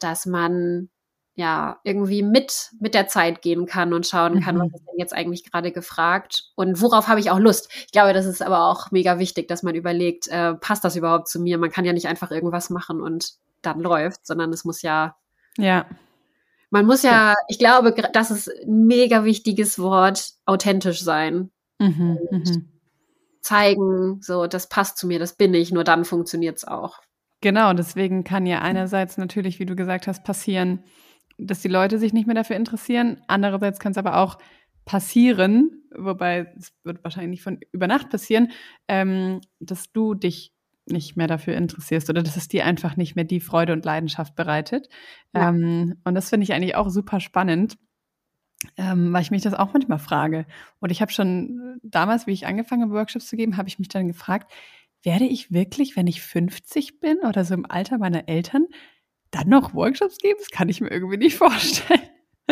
[0.00, 0.88] dass man
[1.40, 4.60] ja irgendwie mit mit der Zeit gehen kann und schauen kann, mhm.
[4.60, 7.68] was ist denn jetzt eigentlich gerade gefragt und worauf habe ich auch Lust.
[7.86, 11.26] Ich glaube, das ist aber auch mega wichtig, dass man überlegt, äh, passt das überhaupt
[11.28, 11.58] zu mir?
[11.58, 15.16] Man kann ja nicht einfach irgendwas machen und dann läuft, sondern es muss ja
[15.58, 15.86] ja
[16.70, 21.50] man muss ja, ich glaube, das ist ein mega wichtiges Wort, authentisch sein.
[21.80, 22.68] Mhm, mhm.
[23.40, 27.00] zeigen, so, das passt zu mir, das bin ich, nur dann funktioniert es auch.
[27.40, 30.84] Genau, deswegen kann ja einerseits natürlich, wie du gesagt hast, passieren,
[31.42, 33.22] dass die Leute sich nicht mehr dafür interessieren.
[33.26, 34.38] Andererseits kann es aber auch
[34.84, 38.50] passieren, wobei es wird wahrscheinlich nicht von über Nacht passieren,
[38.88, 40.52] ähm, dass du dich
[40.86, 44.34] nicht mehr dafür interessierst oder dass es dir einfach nicht mehr die Freude und Leidenschaft
[44.34, 44.88] bereitet.
[45.34, 45.50] Ja.
[45.50, 47.78] Ähm, und das finde ich eigentlich auch super spannend,
[48.76, 50.46] ähm, weil ich mich das auch manchmal frage.
[50.80, 53.88] Und ich habe schon damals, wie ich angefangen habe, Workshops zu geben, habe ich mich
[53.88, 54.50] dann gefragt,
[55.02, 58.66] werde ich wirklich, wenn ich 50 bin oder so im Alter meiner Eltern,
[59.30, 60.38] dann noch Workshops geben?
[60.38, 62.00] Das kann ich mir irgendwie nicht vorstellen.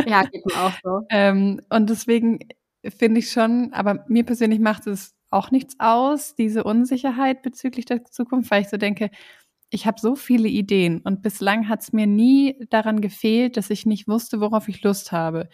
[0.06, 1.02] Ja, geht mir auch so.
[1.10, 2.40] ähm, und deswegen
[2.84, 8.04] finde ich schon, aber mir persönlich macht es auch nichts aus, diese Unsicherheit bezüglich der
[8.04, 9.10] Zukunft, weil ich so denke,
[9.70, 13.84] ich habe so viele Ideen und bislang hat es mir nie daran gefehlt, dass ich
[13.84, 15.48] nicht wusste, worauf ich Lust habe.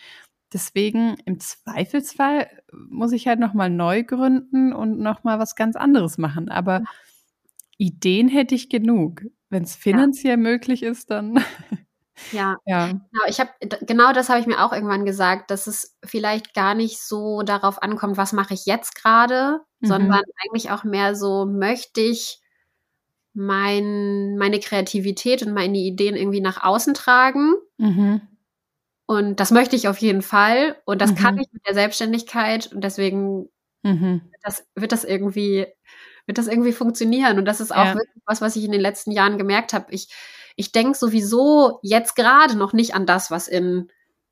[0.53, 5.75] Deswegen im Zweifelsfall muss ich halt noch mal neu gründen und noch mal was ganz
[5.75, 6.49] anderes machen.
[6.49, 6.85] Aber
[7.77, 9.23] Ideen hätte ich genug.
[9.51, 10.37] Wenn es finanziell ja.
[10.39, 11.43] möglich ist, dann.
[12.33, 12.89] Ja, ja.
[12.89, 13.51] Genau, ich habe
[13.83, 17.83] genau das habe ich mir auch irgendwann gesagt, dass es vielleicht gar nicht so darauf
[17.83, 19.87] ankommt, was mache ich jetzt gerade, mhm.
[19.87, 22.41] sondern eigentlich auch mehr so möchte ich
[23.35, 27.55] mein, meine Kreativität und meine Ideen irgendwie nach außen tragen.
[27.79, 28.23] Mhm.
[29.07, 30.77] Und das möchte ich auf jeden Fall.
[30.87, 31.17] Und das mhm.
[31.17, 32.73] kann ich mit der Selbstständigkeit.
[32.73, 33.49] Und deswegen
[33.83, 34.23] mhm.
[34.23, 35.67] wird, das, wird das irgendwie
[36.27, 37.39] wird das irgendwie funktionieren.
[37.39, 37.95] Und das ist auch ja.
[37.95, 39.87] wirklich was, was ich in den letzten Jahren gemerkt habe.
[39.91, 40.09] Ich,
[40.57, 43.91] ich denke sowieso jetzt gerade noch nicht an das, was in,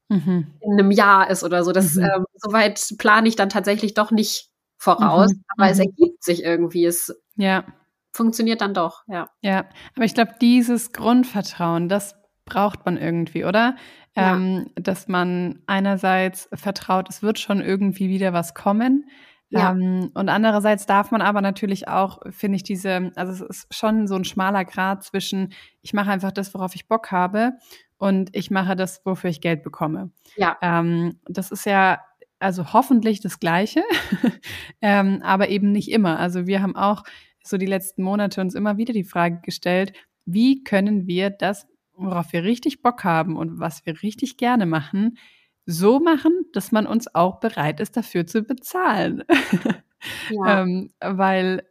[0.08, 0.54] mhm.
[0.60, 1.72] in einem Jahr ist oder so.
[1.72, 2.04] Das, mhm.
[2.04, 5.32] ähm, soweit plane ich dann tatsächlich doch nicht voraus.
[5.32, 5.44] Mhm.
[5.56, 5.84] Aber es mhm.
[5.84, 6.84] ergibt sich irgendwie.
[6.84, 7.64] Es ja.
[8.12, 9.28] funktioniert dann doch, ja.
[9.42, 13.76] Ja, aber ich glaube, dieses Grundvertrauen, das braucht man irgendwie, oder?
[14.16, 14.34] Ja.
[14.34, 19.08] Ähm, dass man einerseits vertraut, es wird schon irgendwie wieder was kommen,
[19.52, 19.72] Ja.
[19.72, 24.06] Ähm, und andererseits darf man aber natürlich auch, finde ich, diese, also es ist schon
[24.06, 27.52] so ein schmaler Grad zwischen, ich mache einfach das, worauf ich Bock habe
[27.98, 30.10] und ich mache das, wofür ich Geld bekomme.
[30.36, 30.56] Ja.
[30.62, 32.00] Ähm, das ist ja
[32.38, 33.82] also hoffentlich das Gleiche,
[34.80, 36.18] ähm, aber eben nicht immer.
[36.18, 37.04] Also wir haben auch
[37.44, 39.92] so die letzten Monate uns immer wieder die Frage gestellt,
[40.24, 45.18] wie können wir das, worauf wir richtig Bock haben und was wir richtig gerne machen,
[45.66, 49.24] so machen, dass man uns auch bereit ist, dafür zu bezahlen.
[50.30, 50.62] Ja.
[50.62, 51.62] ähm, weil,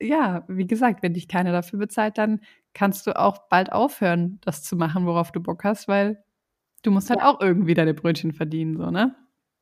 [0.00, 2.40] ja, wie gesagt, wenn dich keiner dafür bezahlt, dann
[2.74, 6.20] kannst du auch bald aufhören, das zu machen, worauf du Bock hast, weil
[6.82, 7.28] du musst halt ja.
[7.28, 9.14] auch irgendwie deine Brötchen verdienen, so, ne?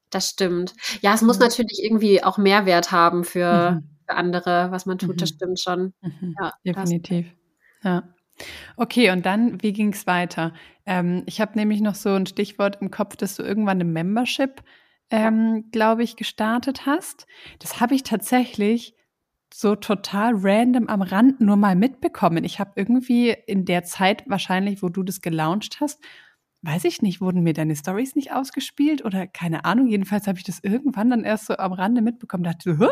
[0.08, 0.74] Das stimmt.
[1.02, 1.44] Ja, es muss mhm.
[1.44, 3.90] natürlich irgendwie auch Mehrwert haben für, mhm.
[4.08, 5.18] für andere, was man tut, mhm.
[5.18, 5.92] das stimmt schon.
[6.00, 6.34] Mhm.
[6.40, 7.26] Ja, Definitiv.
[7.82, 8.13] Ja.
[8.76, 10.52] Okay, und dann, wie ging es weiter?
[10.86, 14.62] Ähm, ich habe nämlich noch so ein Stichwort im Kopf, dass du irgendwann eine Membership,
[15.10, 17.26] ähm, glaube ich, gestartet hast.
[17.60, 18.94] Das habe ich tatsächlich
[19.52, 22.42] so total random am Rand nur mal mitbekommen.
[22.42, 26.02] Ich habe irgendwie in der Zeit wahrscheinlich, wo du das gelauncht hast,
[26.62, 29.86] weiß ich nicht, wurden mir deine Stories nicht ausgespielt oder keine Ahnung.
[29.86, 32.42] Jedenfalls habe ich das irgendwann dann erst so am Rande mitbekommen.
[32.42, 32.88] Dachte so,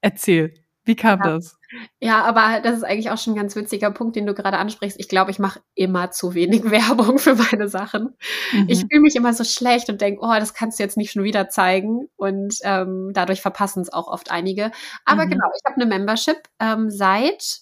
[0.00, 1.34] erzähl, wie kam ja.
[1.34, 1.58] das?
[1.98, 5.00] Ja, aber das ist eigentlich auch schon ein ganz witziger Punkt, den du gerade ansprichst.
[5.00, 8.16] Ich glaube, ich mache immer zu wenig Werbung für meine Sachen.
[8.52, 8.66] Mhm.
[8.68, 11.24] Ich fühle mich immer so schlecht und denke, oh, das kannst du jetzt nicht schon
[11.24, 12.08] wieder zeigen.
[12.16, 14.70] Und ähm, dadurch verpassen es auch oft einige.
[15.04, 15.30] Aber mhm.
[15.30, 17.60] genau, ich habe eine Membership ähm, seit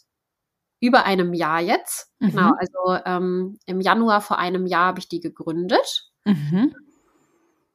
[0.81, 2.11] über einem Jahr jetzt.
[2.19, 2.37] Genau, mhm.
[2.37, 6.11] Genau, also ähm, im Januar vor einem Jahr habe ich die gegründet.
[6.25, 6.75] Mhm.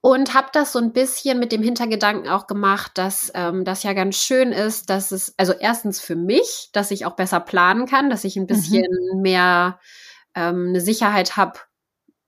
[0.07, 3.91] Und habe das so ein bisschen mit dem Hintergedanken auch gemacht, dass ähm, das ja
[3.91, 8.09] ganz schön ist, dass es, also erstens für mich, dass ich auch besser planen kann,
[8.09, 8.47] dass ich ein mhm.
[8.47, 9.21] bisschen mhm.
[9.21, 9.81] mehr
[10.33, 11.59] ähm, eine Sicherheit habe,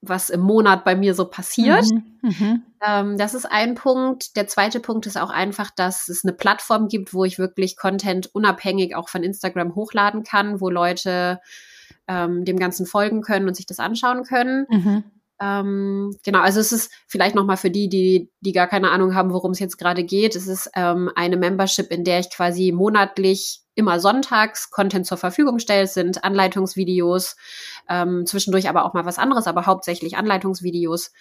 [0.01, 1.85] was im Monat bei mir so passiert.
[1.89, 2.63] Mhm, mhm.
[2.85, 4.35] Ähm, das ist ein Punkt.
[4.35, 8.29] Der zweite Punkt ist auch einfach, dass es eine Plattform gibt, wo ich wirklich Content
[8.35, 11.39] unabhängig auch von Instagram hochladen kann, wo Leute
[12.09, 14.67] ähm, dem Ganzen folgen können und sich das anschauen können.
[14.69, 15.03] Mhm.
[15.41, 19.31] Ähm, genau, also es ist vielleicht nochmal für die, die, die gar keine Ahnung haben,
[19.31, 20.35] worum es jetzt gerade geht.
[20.35, 25.59] Es ist ähm, eine Membership, in der ich quasi monatlich immer sonntags Content zur Verfügung
[25.59, 25.83] stelle.
[25.83, 27.37] Es sind Anleitungsvideos,
[27.87, 31.13] ähm, zwischendurch aber auch mal was anderes, aber hauptsächlich Anleitungsvideos.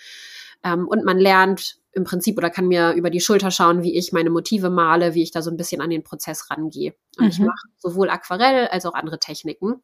[0.64, 4.12] Ähm, und man lernt im Prinzip oder kann mir über die Schulter schauen, wie ich
[4.12, 6.94] meine Motive male, wie ich da so ein bisschen an den Prozess rangehe.
[7.16, 7.30] Und mhm.
[7.30, 9.82] ich mache sowohl Aquarell als auch andere Techniken.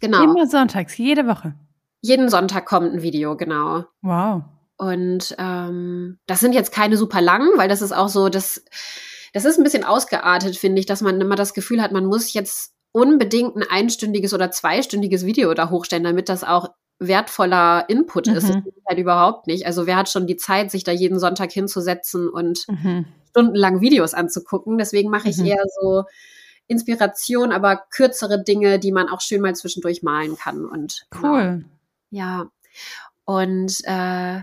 [0.00, 0.22] Genau.
[0.22, 1.54] Immer sonntags, jede Woche.
[2.02, 3.84] Jeden Sonntag kommt ein Video, genau.
[4.02, 4.42] Wow.
[4.76, 8.64] Und ähm, das sind jetzt keine super langen, weil das ist auch so, das,
[9.32, 12.32] das ist ein bisschen ausgeartet, finde ich, dass man immer das Gefühl hat, man muss
[12.32, 18.34] jetzt unbedingt ein einstündiges oder zweistündiges Video da hochstellen, damit das auch wertvoller Input mhm.
[18.34, 18.48] ist.
[18.48, 19.66] Das ist halt überhaupt nicht.
[19.66, 23.06] Also wer hat schon die Zeit, sich da jeden Sonntag hinzusetzen und mhm.
[23.30, 24.78] stundenlang Videos anzugucken?
[24.78, 25.46] Deswegen mache ich mhm.
[25.46, 26.04] eher so
[26.66, 30.64] Inspiration, aber kürzere Dinge, die man auch schön mal zwischendurch malen kann.
[30.64, 31.40] Und cool.
[31.40, 31.64] Genau.
[32.12, 32.46] Ja.
[33.24, 34.42] Und äh,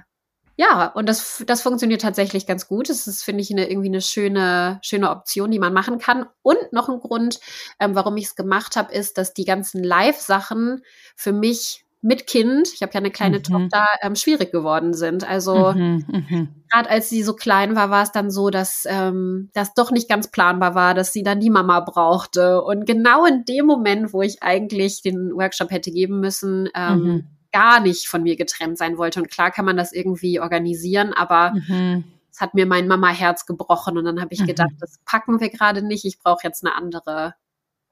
[0.58, 2.90] ja, und das, das funktioniert tatsächlich ganz gut.
[2.90, 6.26] Das ist, finde ich, eine, irgendwie eine schöne, schöne Option, die man machen kann.
[6.42, 7.40] Und noch ein Grund,
[7.80, 10.82] ähm, warum ich es gemacht habe, ist, dass die ganzen Live-Sachen
[11.16, 13.44] für mich mit Kind, ich habe ja eine kleine mhm.
[13.44, 15.30] Tochter, ähm, schwierig geworden sind.
[15.30, 16.50] Also mhm, mhm.
[16.70, 20.10] gerade als sie so klein war, war es dann so, dass ähm, das doch nicht
[20.10, 22.62] ganz planbar war, dass sie dann die Mama brauchte.
[22.62, 27.28] Und genau in dem Moment, wo ich eigentlich den Workshop hätte geben müssen, ähm, mhm
[27.52, 29.22] gar nicht von mir getrennt sein wollte.
[29.22, 32.04] Und klar kann man das irgendwie organisieren, aber mhm.
[32.32, 34.48] es hat mir mein Mama-Herz gebrochen und dann habe ich mhm.
[34.48, 36.06] gedacht, das packen wir gerade nicht.
[36.06, 37.36] Ich brauche jetzt eine andere,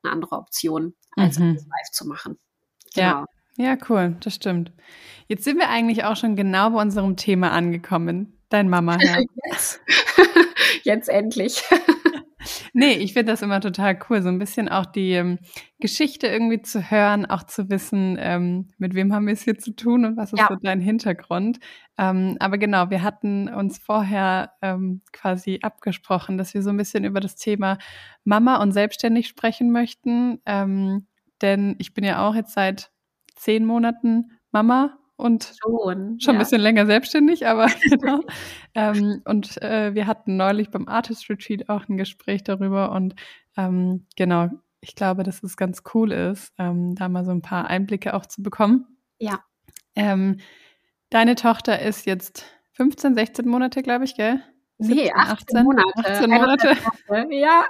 [0.03, 1.55] eine andere Option, als mhm.
[1.55, 2.37] live zu machen.
[2.93, 3.07] Genau.
[3.07, 3.25] Ja.
[3.59, 4.71] Ja, cool, das stimmt.
[5.27, 8.37] Jetzt sind wir eigentlich auch schon genau bei unserem Thema angekommen.
[8.49, 9.25] Dein Mama-Herz.
[9.45, 9.81] Jetzt.
[10.83, 11.63] Jetzt endlich.
[12.79, 15.39] Nee, ich finde das immer total cool, so ein bisschen auch die ähm,
[15.79, 19.75] Geschichte irgendwie zu hören, auch zu wissen, ähm, mit wem haben wir es hier zu
[19.75, 20.47] tun und was ist ja.
[20.47, 21.57] so dein Hintergrund.
[21.97, 27.03] Ähm, aber genau, wir hatten uns vorher ähm, quasi abgesprochen, dass wir so ein bisschen
[27.03, 27.79] über das Thema
[28.25, 30.39] Mama und selbstständig sprechen möchten.
[30.45, 31.07] Ähm,
[31.41, 32.91] denn ich bin ja auch jetzt seit
[33.35, 36.39] zehn Monaten Mama und schon, schon ja.
[36.39, 38.21] ein bisschen länger selbstständig, aber genau.
[38.75, 43.15] ähm, und äh, wir hatten neulich beim Artist Retreat auch ein Gespräch darüber und
[43.57, 44.49] ähm, genau,
[44.79, 48.25] ich glaube, dass es ganz cool ist, ähm, da mal so ein paar Einblicke auch
[48.25, 48.85] zu bekommen.
[49.19, 49.43] Ja.
[49.95, 50.37] Ähm,
[51.09, 54.41] deine Tochter ist jetzt 15, 16 Monate, glaube ich, gell?
[54.77, 55.91] 17, nee, 18, 18 Monate.
[55.97, 56.77] 18 Monate.
[57.31, 57.65] Ja.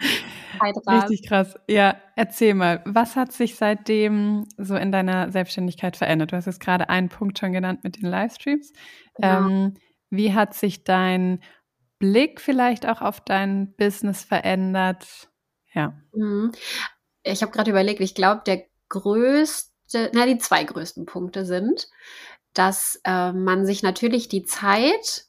[0.60, 1.56] Richtig krass.
[1.68, 6.32] Ja, erzähl mal, was hat sich seitdem so in deiner Selbstständigkeit verändert?
[6.32, 8.72] Du hast jetzt gerade einen Punkt schon genannt mit den Livestreams.
[9.18, 9.38] Ja.
[9.46, 9.74] Ähm,
[10.10, 11.42] wie hat sich dein
[11.98, 15.30] Blick vielleicht auch auf dein Business verändert?
[15.72, 16.00] Ja.
[16.12, 16.52] Mhm.
[17.22, 21.88] Ich habe gerade überlegt, ich glaube, der größte, na, die zwei größten Punkte sind,
[22.54, 25.26] dass äh, man sich natürlich die Zeit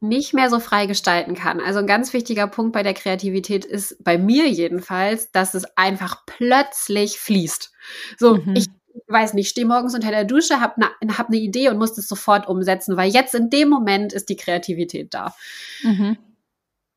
[0.00, 1.60] nicht mehr so frei gestalten kann.
[1.60, 6.24] Also ein ganz wichtiger Punkt bei der Kreativität ist bei mir jedenfalls, dass es einfach
[6.26, 7.72] plötzlich fließt.
[8.16, 8.54] So, mhm.
[8.54, 8.68] ich
[9.08, 12.08] weiß nicht, stehe morgens unter der Dusche, habe eine hab ne Idee und muss das
[12.08, 15.34] sofort umsetzen, weil jetzt in dem Moment ist die Kreativität da.
[15.82, 16.16] Mhm.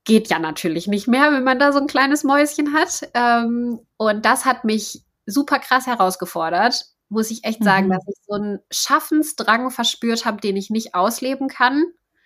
[0.04, 3.10] Geht ja natürlich nicht mehr, wenn man da so ein kleines Mäuschen hat.
[3.14, 7.92] Ähm, und das hat mich super krass herausgefordert, muss ich echt sagen, mhm.
[7.92, 11.84] dass ich so einen Schaffensdrang verspürt habe, den ich nicht ausleben kann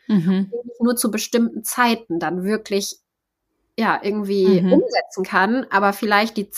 [0.07, 0.51] mhm.
[0.79, 2.97] nur zu bestimmten Zeiten dann wirklich
[3.77, 4.73] ja irgendwie mhm.
[4.73, 6.49] umsetzen kann, aber vielleicht die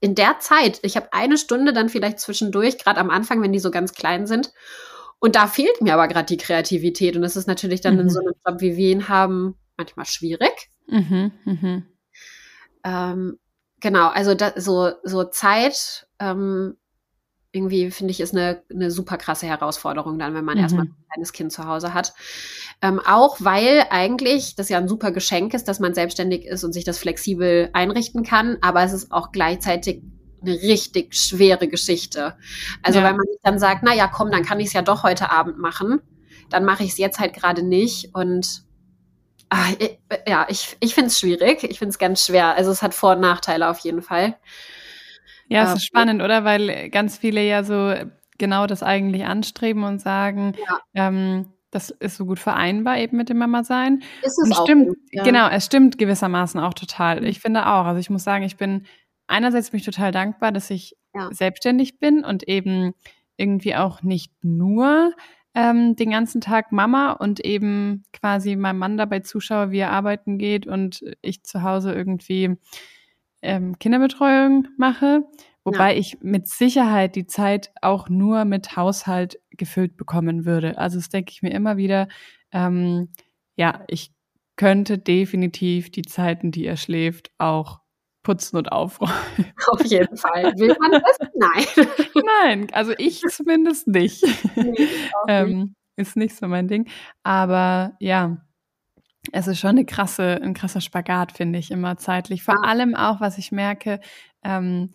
[0.00, 3.58] in der Zeit, ich habe eine Stunde dann vielleicht zwischendurch, gerade am Anfang, wenn die
[3.58, 4.52] so ganz klein sind,
[5.18, 8.00] und da fehlt mir aber gerade die Kreativität und das ist natürlich dann mhm.
[8.00, 10.70] in so einem Job, wie wir ihn haben, manchmal schwierig.
[10.88, 11.30] Mhm.
[11.44, 11.86] Mhm.
[12.84, 13.38] Ähm,
[13.80, 16.76] genau, also da, so so Zeit ähm,
[17.52, 20.62] irgendwie finde ich, ist eine, eine super krasse Herausforderung dann, wenn man mhm.
[20.62, 22.14] erstmal ein kleines Kind zu Hause hat.
[22.80, 26.72] Ähm, auch weil eigentlich das ja ein super Geschenk ist, dass man selbstständig ist und
[26.72, 30.02] sich das flexibel einrichten kann, aber es ist auch gleichzeitig
[30.40, 32.36] eine richtig schwere Geschichte.
[32.82, 33.04] Also ja.
[33.04, 35.30] weil man sich dann sagt, na ja, komm, dann kann ich es ja doch heute
[35.30, 36.00] Abend machen,
[36.48, 38.64] dann mache ich es jetzt halt gerade nicht und
[39.50, 42.56] ah, ich, ja, ich, ich finde es schwierig, ich finde es ganz schwer.
[42.56, 44.36] Also es hat Vor- und Nachteile auf jeden Fall.
[45.52, 46.44] Ja, es ist spannend, oder?
[46.44, 47.94] Weil ganz viele ja so
[48.38, 50.80] genau das eigentlich anstreben und sagen, ja.
[50.94, 54.02] ähm, das ist so gut vereinbar eben mit dem Mama-Sein.
[54.22, 55.24] Ist es und auch stimmt, ja.
[55.24, 57.20] genau, es stimmt gewissermaßen auch total.
[57.20, 57.26] Mhm.
[57.26, 57.86] Ich finde auch.
[57.86, 58.86] Also ich muss sagen, ich bin
[59.26, 61.28] einerseits mich total dankbar, dass ich ja.
[61.32, 62.92] selbstständig bin und eben
[63.36, 65.12] irgendwie auch nicht nur
[65.54, 70.38] ähm, den ganzen Tag Mama und eben quasi meinem Mann dabei zuschaue, wie er arbeiten
[70.38, 72.56] geht und ich zu Hause irgendwie
[73.42, 75.24] ähm, Kinderbetreuung mache,
[75.64, 75.98] wobei ja.
[75.98, 80.78] ich mit Sicherheit die Zeit auch nur mit Haushalt gefüllt bekommen würde.
[80.78, 82.08] Also das denke ich mir immer wieder.
[82.52, 83.10] Ähm,
[83.56, 84.12] ja, ich
[84.56, 87.80] könnte definitiv die Zeiten, die er schläft, auch
[88.22, 89.12] putzen und aufräumen.
[89.68, 90.52] Auf jeden Fall.
[90.56, 91.18] Will man das?
[91.34, 91.88] Nein.
[92.42, 94.24] Nein, also ich zumindest nicht.
[94.56, 94.88] Nee,
[95.28, 96.88] ähm, ist nicht so mein Ding.
[97.22, 98.38] Aber ja,
[99.32, 102.42] es ist schon eine krasse, ein krasser Spagat, finde ich, immer zeitlich.
[102.42, 103.98] Vor allem auch, was ich merke,
[104.44, 104.94] ähm,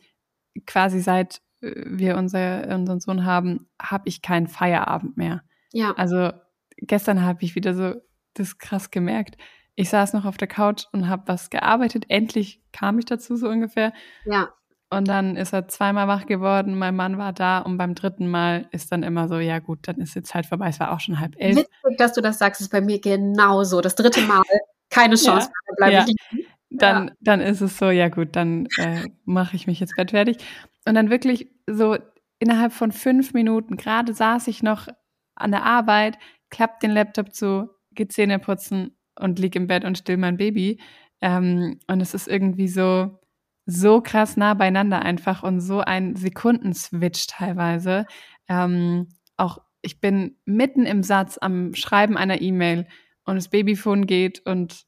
[0.66, 5.42] quasi seit äh, wir unser, unseren Sohn haben, habe ich keinen Feierabend mehr.
[5.74, 5.94] Ja.
[5.98, 6.32] Also
[6.78, 7.96] gestern habe ich wieder so
[8.36, 9.38] das krass gemerkt.
[9.76, 12.06] Ich saß noch auf der Couch und habe was gearbeitet.
[12.08, 13.92] Endlich kam ich dazu so ungefähr.
[14.26, 14.50] Ja.
[14.90, 18.68] Und dann ist er zweimal wach geworden, mein Mann war da und beim dritten Mal
[18.72, 20.70] ist dann immer so, ja gut, dann ist die Zeit vorbei.
[20.70, 21.58] Es war auch schon halb elf.
[21.58, 23.82] Witzig, dass du das sagst, ist bei mir genauso.
[23.82, 24.44] Das dritte Mal,
[24.90, 26.06] keine Chance, ja, bleibe ja.
[26.08, 27.14] ich Dann, ja.
[27.20, 30.38] dann ist es so, ja gut, dann äh, mache ich mich jetzt bettfertig.
[30.86, 31.98] Und dann wirklich so
[32.40, 34.88] innerhalb von fünf Minuten, gerade saß ich noch
[35.36, 36.18] an der Arbeit,
[36.50, 40.80] klappt den Laptop zu, geht Zähne putzen und lieg im Bett und still mein Baby.
[41.20, 43.20] Ähm, und es ist irgendwie so,
[43.68, 48.06] so krass nah beieinander einfach und so ein Sekundenswitch teilweise.
[48.48, 52.88] Ähm, auch ich bin mitten im Satz am Schreiben einer E-Mail
[53.26, 54.86] und das Babyphone geht und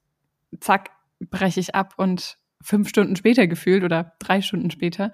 [0.61, 5.11] zack, breche ich ab und fünf Stunden später gefühlt oder drei Stunden später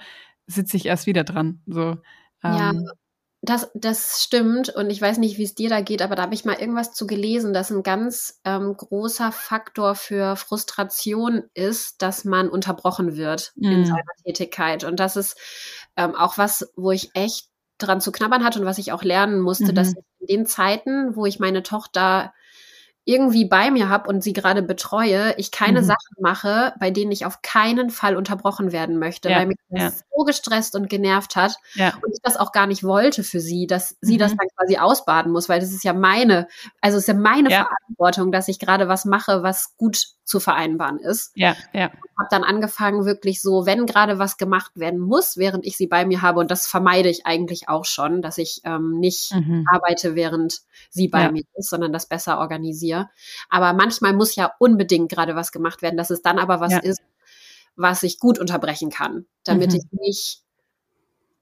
[0.47, 1.62] sitze ich erst wieder dran.
[1.65, 1.97] So,
[2.43, 2.71] ähm, ja,
[3.46, 6.34] das, das stimmt und ich weiß nicht, wie es dir da geht, aber da habe
[6.34, 12.26] ich mal irgendwas zu gelesen, dass ein ganz ähm, großer Faktor für Frustration ist, dass
[12.26, 13.66] man unterbrochen wird mm.
[13.66, 13.86] in mhm.
[13.86, 14.84] seiner Tätigkeit.
[14.84, 15.38] Und das ist
[15.96, 19.40] ähm, auch was, wo ich echt dran zu knabbern hatte und was ich auch lernen
[19.40, 19.76] musste, mhm.
[19.76, 22.34] dass in den Zeiten, wo ich meine Tochter
[23.06, 25.86] irgendwie bei mir habe und sie gerade betreue, ich keine mhm.
[25.86, 29.82] Sachen mache, bei denen ich auf keinen Fall unterbrochen werden möchte, ja, weil mich das
[29.82, 30.06] ja.
[30.15, 31.94] so gestresst und genervt hat ja.
[32.02, 34.38] und ich das auch gar nicht wollte für sie, dass sie das mhm.
[34.38, 36.48] dann quasi ausbaden muss, weil das ist ja meine,
[36.82, 41.00] also es ist ja meine Verantwortung, dass ich gerade was mache, was gut zu vereinbaren
[41.00, 41.32] ist.
[41.36, 41.92] Ja, ja.
[42.18, 46.04] Habe dann angefangen, wirklich so, wenn gerade was gemacht werden muss, während ich sie bei
[46.06, 49.66] mir habe, und das vermeide ich eigentlich auch schon, dass ich ähm, nicht mhm.
[49.72, 51.32] arbeite, während sie bei ja.
[51.32, 53.10] mir ist, sondern das besser organisiere.
[53.50, 56.80] Aber manchmal muss ja unbedingt gerade was gemacht werden, dass es dann aber was ja.
[56.80, 57.02] ist,
[57.76, 59.78] was ich gut unterbrechen kann, damit mhm.
[59.78, 60.44] ich nicht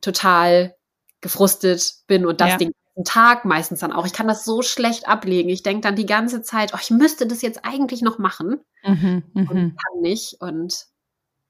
[0.02, 0.76] total
[1.22, 2.58] gefrustet bin und das ja.
[2.58, 4.06] Ding Tag meistens dann auch.
[4.06, 5.50] Ich kann das so schlecht ablegen.
[5.50, 9.24] Ich denke dann die ganze Zeit, oh, ich müsste das jetzt eigentlich noch machen mhm,
[9.34, 9.76] und mhm.
[9.76, 10.38] kann nicht.
[10.40, 10.86] Und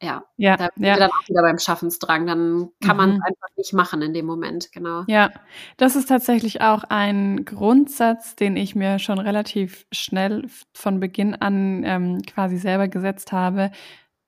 [0.01, 0.23] ja.
[0.37, 0.93] Ja, da bin ja.
[0.93, 2.27] ich dann auch wieder beim Schaffensdrang.
[2.27, 3.23] Dann kann man es Mhm.
[3.23, 5.03] einfach nicht machen in dem Moment, genau.
[5.07, 5.31] Ja,
[5.77, 11.83] das ist tatsächlich auch ein Grundsatz, den ich mir schon relativ schnell von Beginn an
[11.85, 13.71] ähm, quasi selber gesetzt habe.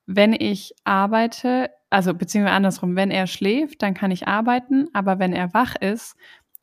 [0.06, 5.34] Wenn ich arbeite, also beziehungsweise andersrum, wenn er schläft, dann kann ich arbeiten, aber wenn
[5.34, 6.16] er wach ist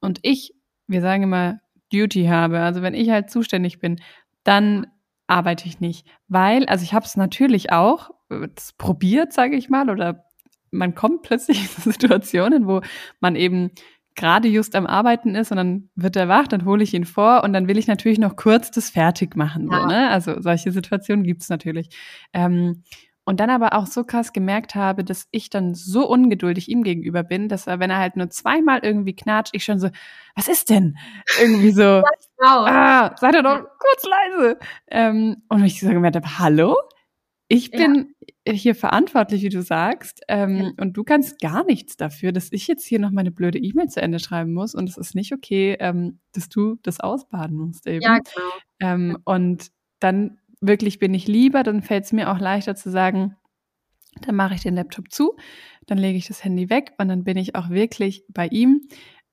[0.02, 0.54] und ich,
[0.86, 1.60] wir sagen immer,
[1.92, 4.00] Duty habe, also wenn ich halt zuständig bin,
[4.44, 4.86] dann
[5.26, 9.88] arbeite ich nicht, weil, also ich habe es natürlich auch äh, probiert, sage ich mal,
[9.88, 10.24] oder
[10.70, 12.80] man kommt plötzlich in Situationen, wo
[13.20, 13.70] man eben
[14.14, 17.44] gerade just am Arbeiten ist und dann wird er wach, dann hole ich ihn vor
[17.44, 19.68] und dann will ich natürlich noch kurz das fertig machen.
[19.68, 19.86] So, Ja.
[19.86, 20.10] ne?
[20.10, 21.88] Also solche Situationen gibt's natürlich.
[22.34, 22.82] Ähm,
[23.24, 27.22] und dann aber auch so krass gemerkt habe, dass ich dann so ungeduldig ihm gegenüber
[27.22, 29.88] bin, dass er, wenn er halt nur zweimal irgendwie knatscht, ich schon so,
[30.34, 30.96] was ist denn?
[31.40, 31.82] Irgendwie so,
[32.38, 32.64] Genau.
[32.66, 34.58] ah, sei doch noch kurz leise.
[34.90, 36.76] Ähm, und ich so gemerkt habe, hallo?
[37.48, 37.78] Ich Ja.
[37.86, 38.14] bin
[38.48, 40.70] hier verantwortlich, wie du sagst, ähm, Ja.
[40.80, 44.00] und du kannst gar nichts dafür, dass ich jetzt hier noch meine blöde E-Mail zu
[44.02, 48.02] Ende schreiben muss und es ist nicht okay, ähm, dass du das ausbaden musst eben.
[48.02, 48.50] Ja, genau.
[48.80, 49.68] Ähm, und
[50.00, 53.36] dann wirklich bin ich lieber, dann fällt es mir auch leichter zu sagen,
[54.20, 55.36] dann mache ich den Laptop zu,
[55.86, 58.82] dann lege ich das Handy weg und dann bin ich auch wirklich bei ihm,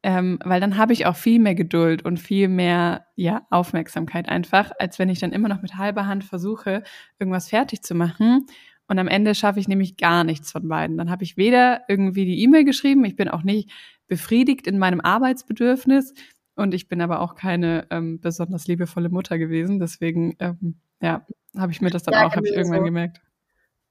[0.02, 4.72] ähm, weil dann habe ich auch viel mehr Geduld und viel mehr ja, Aufmerksamkeit einfach,
[4.80, 6.84] als wenn ich dann immer noch mit halber Hand versuche,
[7.20, 8.46] irgendwas fertig zu machen.
[8.88, 10.98] Und am Ende schaffe ich nämlich gar nichts von beiden.
[10.98, 13.70] Dann habe ich weder irgendwie die E-Mail geschrieben, ich bin auch nicht
[14.08, 16.14] befriedigt in meinem Arbeitsbedürfnis
[16.56, 19.80] und ich bin aber auch keine ähm, besonders liebevolle Mutter gewesen.
[19.80, 21.26] Deswegen, ähm, ja,
[21.58, 22.86] habe ich mir das dann Ja, auch, habe ich irgendwann so.
[22.86, 23.22] gemerkt.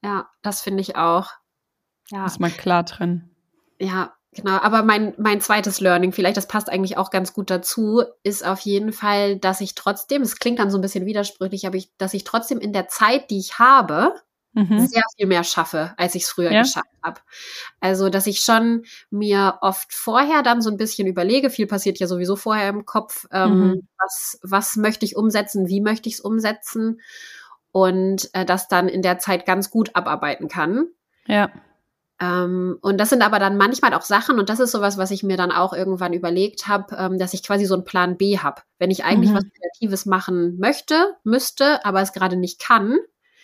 [0.02, 1.30] Ja, das finde ich auch.
[2.10, 3.34] Ja, Muss man klar trennen.
[3.80, 4.58] ja, genau.
[4.58, 8.60] Aber mein, mein zweites Learning, vielleicht das passt eigentlich auch ganz gut dazu, ist auf
[8.60, 12.14] jeden Fall, dass ich trotzdem, es klingt dann so ein bisschen widersprüchlich, aber ich, dass
[12.14, 14.14] ich trotzdem in der Zeit, die ich habe,
[14.54, 14.78] Mhm.
[14.86, 16.62] sehr viel mehr schaffe, als ich es früher Ja.
[16.62, 17.20] geschafft habe.
[17.80, 22.06] Also, dass ich schon mir oft vorher dann so ein bisschen überlege, viel passiert ja
[22.06, 23.88] sowieso vorher im Kopf, ähm, Mhm.
[23.98, 27.00] was, was möchte ich umsetzen, wie möchte ich es umsetzen
[27.72, 30.86] und äh, das dann in der Zeit ganz gut abarbeiten kann.
[31.26, 31.50] Ja.
[32.20, 35.22] Ähm, und das sind aber dann manchmal auch Sachen, und das ist sowas, was ich
[35.22, 38.62] mir dann auch irgendwann überlegt habe, ähm, dass ich quasi so einen Plan B habe.
[38.78, 39.36] Wenn ich eigentlich Mhm.
[39.36, 42.98] was Kreatives machen möchte, müsste, aber es gerade nicht kann,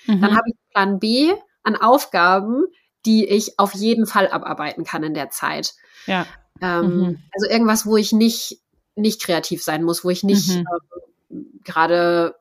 [0.06, 0.20] Mhm.
[0.20, 2.64] dann habe ich Plan B an Aufgaben,
[3.06, 5.74] die ich auf jeden Fall abarbeiten kann in der Zeit.
[6.06, 6.26] ja.
[6.60, 7.18] Ähm, Mhm.
[7.32, 8.60] Also irgendwas, wo ich nicht,
[8.94, 10.64] nicht kreativ sein muss, wo ich nicht Mhm.
[11.30, 12.36] ähm, gerade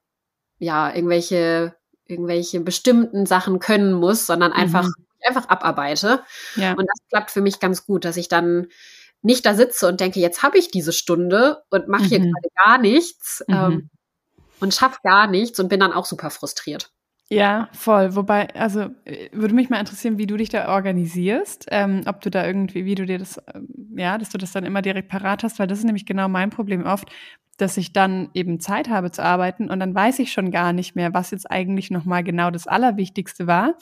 [0.59, 4.93] ja irgendwelche, irgendwelche bestimmten Sachen können muss, sondern einfach, Mhm.
[5.25, 6.23] einfach abarbeite.
[6.55, 6.73] Ja.
[6.73, 8.67] Und das klappt für mich ganz gut, dass ich dann
[9.23, 12.31] nicht da sitze und denke, jetzt habe ich diese Stunde und mache hier Mhm.
[12.33, 13.55] gerade gar nichts Mhm.
[13.55, 13.89] ähm,
[14.59, 16.91] und schaffe gar nichts und bin dann auch super frustriert.
[17.31, 18.15] Ja, voll.
[18.15, 22.29] Wobei, also äh, würde mich mal interessieren, wie du dich da organisierst, ähm, ob du
[22.29, 25.43] da irgendwie, wie du dir das, ähm, ja, dass du das dann immer direkt parat
[25.43, 27.09] hast, weil das ist nämlich genau mein Problem oft,
[27.57, 30.95] dass ich dann eben Zeit habe zu arbeiten und dann weiß ich schon gar nicht
[30.95, 33.75] mehr, was jetzt eigentlich nochmal genau das Allerwichtigste war.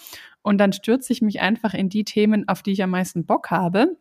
[0.43, 3.49] Und dann stürze ich mich einfach in die Themen, auf die ich am meisten Bock
[3.51, 3.97] habe.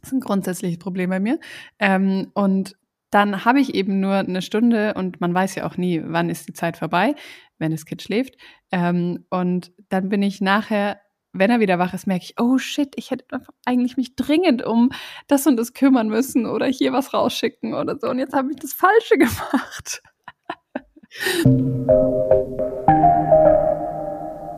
[0.00, 1.38] Das ist ein grundsätzliches Problem bei mir.
[1.78, 2.76] Ähm, und
[3.10, 6.48] dann habe ich eben nur eine Stunde und man weiß ja auch nie, wann ist
[6.48, 7.14] die Zeit vorbei,
[7.62, 8.36] wenn das Kind schläft.
[8.70, 11.00] Ähm, und dann bin ich nachher,
[11.32, 13.24] wenn er wieder wach ist, merke ich, oh shit, ich hätte
[13.64, 14.90] eigentlich mich dringend um
[15.28, 18.10] das und das kümmern müssen oder hier was rausschicken oder so.
[18.10, 20.02] Und jetzt habe ich das Falsche gemacht.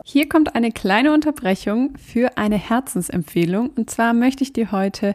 [0.07, 3.69] Hier kommt eine kleine Unterbrechung für eine Herzensempfehlung.
[3.69, 5.13] Und zwar möchte ich dir heute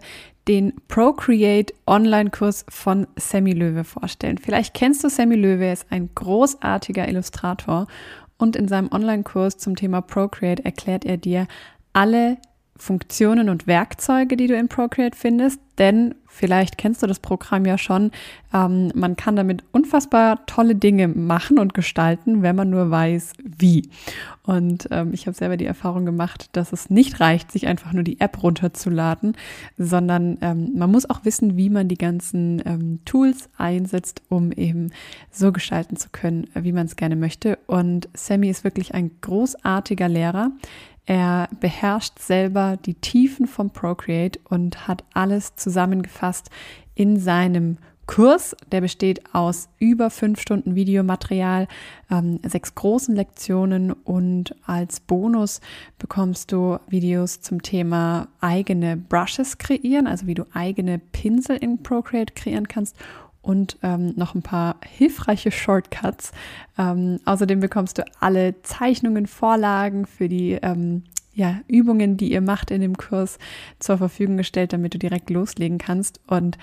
[0.51, 4.37] den Procreate Online-Kurs von Sammy Löwe vorstellen.
[4.37, 7.87] Vielleicht kennst du Sammy Löwe, er ist ein großartiger Illustrator
[8.37, 11.47] und in seinem Online-Kurs zum Thema Procreate erklärt er dir
[11.93, 12.39] alle
[12.81, 17.77] Funktionen und Werkzeuge, die du in Procreate findest, denn vielleicht kennst du das Programm ja
[17.77, 18.11] schon.
[18.53, 23.89] Ähm, man kann damit unfassbar tolle Dinge machen und gestalten, wenn man nur weiß, wie.
[24.43, 28.03] Und ähm, ich habe selber die Erfahrung gemacht, dass es nicht reicht, sich einfach nur
[28.03, 29.37] die App runterzuladen,
[29.77, 34.91] sondern ähm, man muss auch wissen, wie man die ganzen ähm, Tools einsetzt, um eben
[35.31, 37.59] so gestalten zu können, wie man es gerne möchte.
[37.67, 40.53] Und Sammy ist wirklich ein großartiger Lehrer.
[41.11, 46.51] Er beherrscht selber die Tiefen vom Procreate und hat alles zusammengefasst
[46.95, 48.55] in seinem Kurs.
[48.71, 51.67] Der besteht aus über fünf Stunden Videomaterial,
[52.13, 55.61] ähm, sechs großen Lektionen und als Bonus
[55.99, 62.35] bekommst du Videos zum Thema eigene Brushes kreieren, also wie du eigene Pinsel in Procreate
[62.35, 62.97] kreieren kannst
[63.43, 66.33] und ähm, noch ein paar hilfreiche Shortcuts.
[66.79, 72.71] Ähm, außerdem bekommst du alle Zeichnungen, Vorlagen für die ähm, ja, Übungen, die ihr macht
[72.71, 73.39] in dem Kurs,
[73.79, 76.21] zur Verfügung gestellt, damit du direkt loslegen kannst.
[76.27, 76.59] Und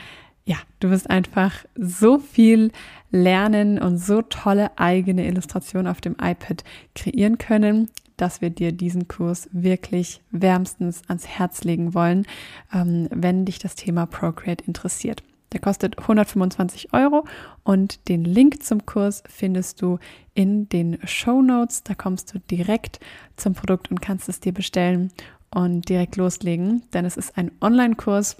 [0.45, 2.71] ja, du wirst einfach so viel
[3.11, 6.63] lernen und so tolle eigene Illustrationen auf dem iPad
[6.95, 12.25] kreieren können, dass wir dir diesen Kurs wirklich wärmstens ans Herz legen wollen,
[12.73, 15.21] ähm, wenn dich das Thema Procreate interessiert.
[15.53, 17.25] Der kostet 125 Euro
[17.63, 19.97] und den Link zum Kurs findest du
[20.33, 21.83] in den Show Notes.
[21.83, 22.99] Da kommst du direkt
[23.37, 25.11] zum Produkt und kannst es dir bestellen
[25.49, 28.37] und direkt loslegen, denn es ist ein Online-Kurs,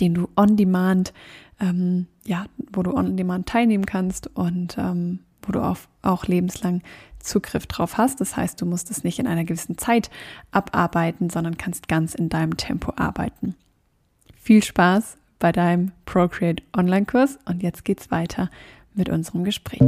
[0.00, 1.12] den du on demand,
[1.60, 6.82] ähm, ja, wo du on demand teilnehmen kannst und ähm, wo du auch, auch lebenslang
[7.18, 8.20] Zugriff drauf hast.
[8.20, 10.10] Das heißt, du musst es nicht in einer gewissen Zeit
[10.50, 13.54] abarbeiten, sondern kannst ganz in deinem Tempo arbeiten.
[14.34, 18.48] Viel Spaß bei deinem Procreate Online-Kurs und jetzt geht's weiter
[18.94, 19.80] mit unserem Gespräch.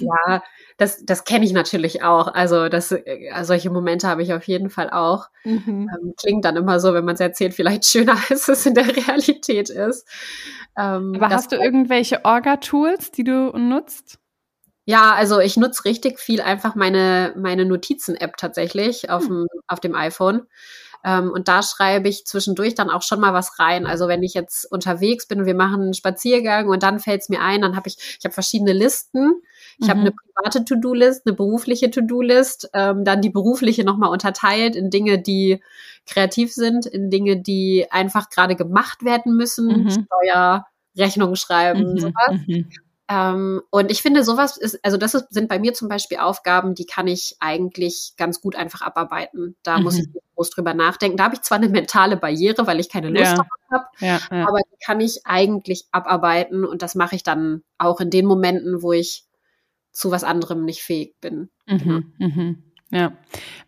[0.00, 0.42] Ja,
[0.78, 2.28] das, das kenne ich natürlich auch.
[2.28, 3.04] Also das, äh,
[3.42, 5.28] solche Momente habe ich auf jeden Fall auch.
[5.44, 5.90] Mhm.
[5.92, 8.96] Ähm, klingt dann immer so, wenn man es erzählt, vielleicht schöner, als es in der
[8.96, 10.08] Realität ist.
[10.78, 14.18] Ähm, Aber hast du irgendwelche Orga-Tools, die du nutzt?
[14.86, 19.46] Ja, also ich nutze richtig viel einfach meine, meine Notizen-App tatsächlich auf, hm.
[19.52, 20.46] dem, auf dem iPhone.
[21.04, 23.86] Ähm, und da schreibe ich zwischendurch dann auch schon mal was rein.
[23.86, 27.28] Also wenn ich jetzt unterwegs bin und wir machen einen Spaziergang und dann fällt es
[27.28, 29.42] mir ein, dann habe ich, ich habe verschiedene Listen.
[29.78, 29.90] Ich mhm.
[29.90, 35.18] habe eine private To-Do-List, eine berufliche To-Do-List, ähm, dann die berufliche nochmal unterteilt in Dinge,
[35.20, 35.62] die
[36.06, 39.90] kreativ sind, in Dinge, die einfach gerade gemacht werden müssen, mhm.
[39.90, 41.98] Steuer, Rechnung schreiben, mhm.
[41.98, 42.40] sowas.
[43.10, 46.76] Ähm, und ich finde, sowas ist, also das ist, sind bei mir zum Beispiel Aufgaben,
[46.76, 49.56] die kann ich eigentlich ganz gut einfach abarbeiten.
[49.64, 49.84] Da mhm.
[49.84, 51.16] muss ich nicht groß drüber nachdenken.
[51.16, 53.44] Da habe ich zwar eine mentale Barriere, weil ich keine Lust ja.
[53.72, 54.48] habe, ja, ja.
[54.48, 58.80] aber die kann ich eigentlich abarbeiten und das mache ich dann auch in den Momenten,
[58.80, 59.24] wo ich
[59.90, 61.50] zu was anderem nicht fähig bin.
[61.66, 62.34] Mhm, genau.
[62.34, 62.62] mhm.
[62.92, 63.12] Ja,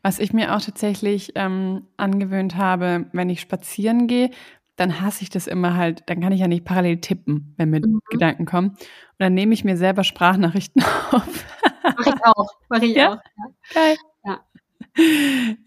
[0.03, 4.31] was ich mir auch tatsächlich ähm, angewöhnt habe, wenn ich spazieren gehe,
[4.77, 7.81] dann hasse ich das immer halt, dann kann ich ja nicht parallel tippen, wenn mir
[7.81, 8.01] mhm.
[8.11, 8.71] Gedanken kommen.
[8.71, 8.79] Und
[9.19, 11.45] dann nehme ich mir selber Sprachnachrichten auf.
[11.83, 13.13] Mach ich auch, mach ich ja?
[13.13, 13.17] auch.
[13.17, 13.47] Ja.
[13.75, 13.97] Geil.
[14.25, 14.41] Ja.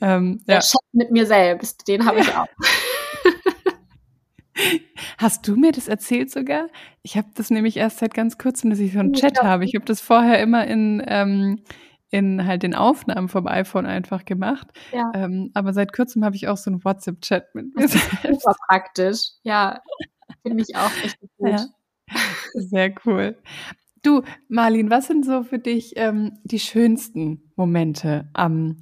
[0.01, 0.61] Ähm, Der ja.
[0.61, 2.45] Chat mit mir selbst, den habe ich auch.
[5.17, 6.67] Hast du mir das erzählt sogar?
[7.01, 9.65] Ich habe das nämlich erst seit ganz kurzem, dass ich so einen Chat habe.
[9.65, 11.61] Ich habe das vorher immer in ähm,
[12.15, 14.67] in halt den Aufnahmen vom iPhone einfach gemacht.
[14.93, 15.11] Ja.
[15.13, 18.41] Ähm, aber seit kurzem habe ich auch so einen WhatsApp-Chat mit mir selbst.
[18.41, 19.31] Super praktisch.
[19.43, 19.81] Ja,
[20.41, 21.49] finde ich auch richtig gut.
[21.49, 21.65] Ja.
[22.53, 23.37] Sehr cool.
[24.01, 28.77] Du, Marlin, was sind so für dich ähm, die schönsten Momente am,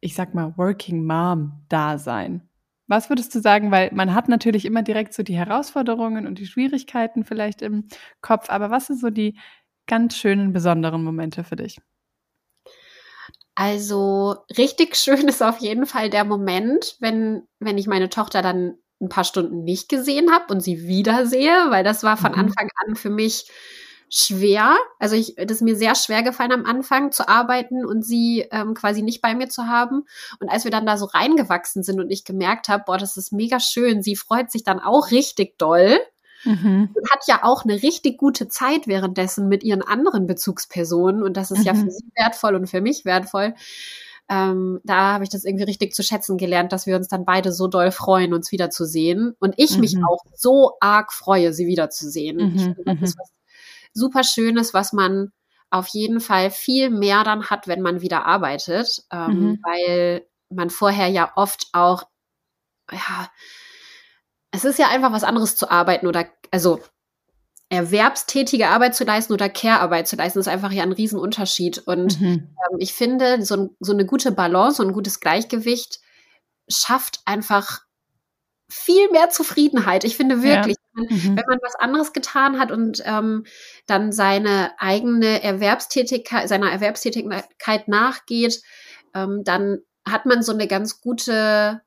[0.00, 2.48] ich sag mal, Working Mom-Dasein?
[2.86, 3.72] Was würdest du sagen?
[3.72, 7.88] Weil man hat natürlich immer direkt so die Herausforderungen und die Schwierigkeiten vielleicht im
[8.20, 9.36] Kopf, aber was sind so die
[9.86, 11.80] ganz schönen, besonderen Momente für dich?
[13.60, 18.78] Also richtig schön ist auf jeden Fall der Moment, wenn, wenn ich meine Tochter dann
[19.02, 22.38] ein paar Stunden nicht gesehen habe und sie wiedersehe, weil das war von mhm.
[22.38, 23.50] Anfang an für mich
[24.08, 24.78] schwer.
[24.98, 28.72] Also ich, das ist mir sehr schwer gefallen am Anfang zu arbeiten und sie ähm,
[28.72, 30.06] quasi nicht bei mir zu haben.
[30.40, 33.30] Und als wir dann da so reingewachsen sind und ich gemerkt habe, boah, das ist
[33.30, 35.98] mega schön, sie freut sich dann auch richtig doll.
[36.44, 36.90] Mhm.
[36.94, 41.22] Und hat ja auch eine richtig gute Zeit währenddessen mit ihren anderen Bezugspersonen.
[41.22, 41.64] Und das ist mhm.
[41.64, 41.90] ja für mhm.
[41.90, 43.54] sie wertvoll und für mich wertvoll.
[44.28, 47.52] Ähm, da habe ich das irgendwie richtig zu schätzen gelernt, dass wir uns dann beide
[47.52, 49.34] so doll freuen, uns wiederzusehen.
[49.40, 49.80] Und ich mhm.
[49.80, 52.36] mich auch so arg freue, sie wiederzusehen.
[52.36, 52.56] Mhm.
[52.56, 53.20] Ich finde, das ist mhm.
[53.20, 53.32] was
[53.92, 55.32] super Schönes, was man
[55.70, 61.08] auf jeden Fall viel mehr dann hat, wenn man wieder arbeitet, ähm, weil man vorher
[61.08, 62.04] ja oft auch
[62.90, 63.30] ja,
[64.50, 66.80] es ist ja einfach was anderes zu arbeiten oder, also
[67.68, 71.78] erwerbstätige Arbeit zu leisten oder Care-Arbeit zu leisten, ist einfach ja ein Riesenunterschied.
[71.86, 72.26] Und mhm.
[72.26, 76.00] ähm, ich finde, so, so eine gute Balance und ein gutes Gleichgewicht
[76.68, 77.82] schafft einfach
[78.68, 80.04] viel mehr Zufriedenheit.
[80.04, 80.82] Ich finde wirklich, ja.
[80.94, 81.36] wenn, man, mhm.
[81.36, 83.44] wenn, man, was anderes getan hat und ähm,
[83.86, 88.62] dann seine eigene Erwerbstätigkeit, seiner Erwerbstätigkeit nachgeht,
[89.14, 89.78] ähm, dann
[90.08, 91.82] hat man so eine ganz gute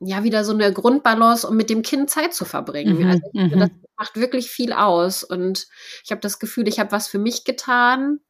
[0.00, 2.98] ja wieder so eine Grundbalance, um mit dem Kind Zeit zu verbringen.
[2.98, 3.84] Mhm, also finde, das mhm.
[3.96, 5.24] macht wirklich viel aus.
[5.24, 5.66] Und
[6.04, 8.20] ich habe das Gefühl, ich habe was für mich getan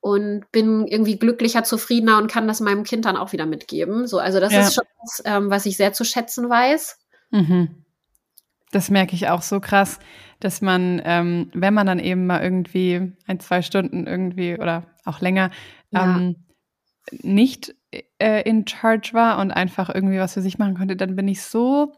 [0.00, 4.06] und bin irgendwie glücklicher, zufriedener und kann das meinem Kind dann auch wieder mitgeben.
[4.06, 4.60] So, also das ja.
[4.60, 6.98] ist schon was, ähm, was ich sehr zu schätzen weiß.
[7.30, 7.84] Mhm.
[8.72, 10.00] Das merke ich auch so krass,
[10.40, 15.20] dass man, ähm, wenn man dann eben mal irgendwie ein, zwei Stunden irgendwie oder auch
[15.20, 15.50] länger
[15.90, 16.16] ja.
[16.16, 16.36] ähm,
[17.10, 17.74] nicht
[18.18, 21.42] äh, in Charge war und einfach irgendwie was für sich machen konnte, dann bin ich
[21.42, 21.92] so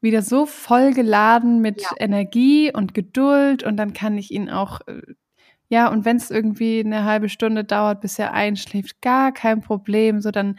[0.00, 1.88] wieder so voll geladen mit ja.
[1.98, 5.02] Energie und Geduld und dann kann ich ihn auch äh,
[5.70, 10.20] ja, und wenn es irgendwie eine halbe Stunde dauert, bis er einschläft, gar kein Problem.
[10.20, 10.58] So, dann,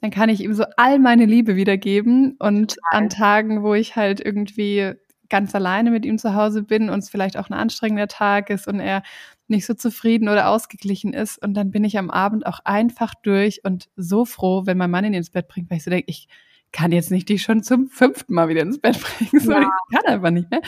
[0.00, 2.36] dann kann ich ihm so all meine Liebe wiedergeben.
[2.40, 2.98] Und Total.
[3.02, 4.94] an Tagen, wo ich halt irgendwie
[5.28, 8.66] ganz alleine mit ihm zu Hause bin und es vielleicht auch ein anstrengender Tag ist
[8.66, 9.02] und er
[9.46, 11.42] nicht so zufrieden oder ausgeglichen ist.
[11.42, 15.04] Und dann bin ich am Abend auch einfach durch und so froh, wenn mein Mann
[15.04, 16.28] ihn ins Bett bringt, weil ich so denke, ich
[16.72, 19.42] kann jetzt nicht dich schon zum fünften Mal wieder ins Bett bringen.
[19.42, 19.70] So, ja.
[19.90, 20.62] Ich kann einfach nicht mehr.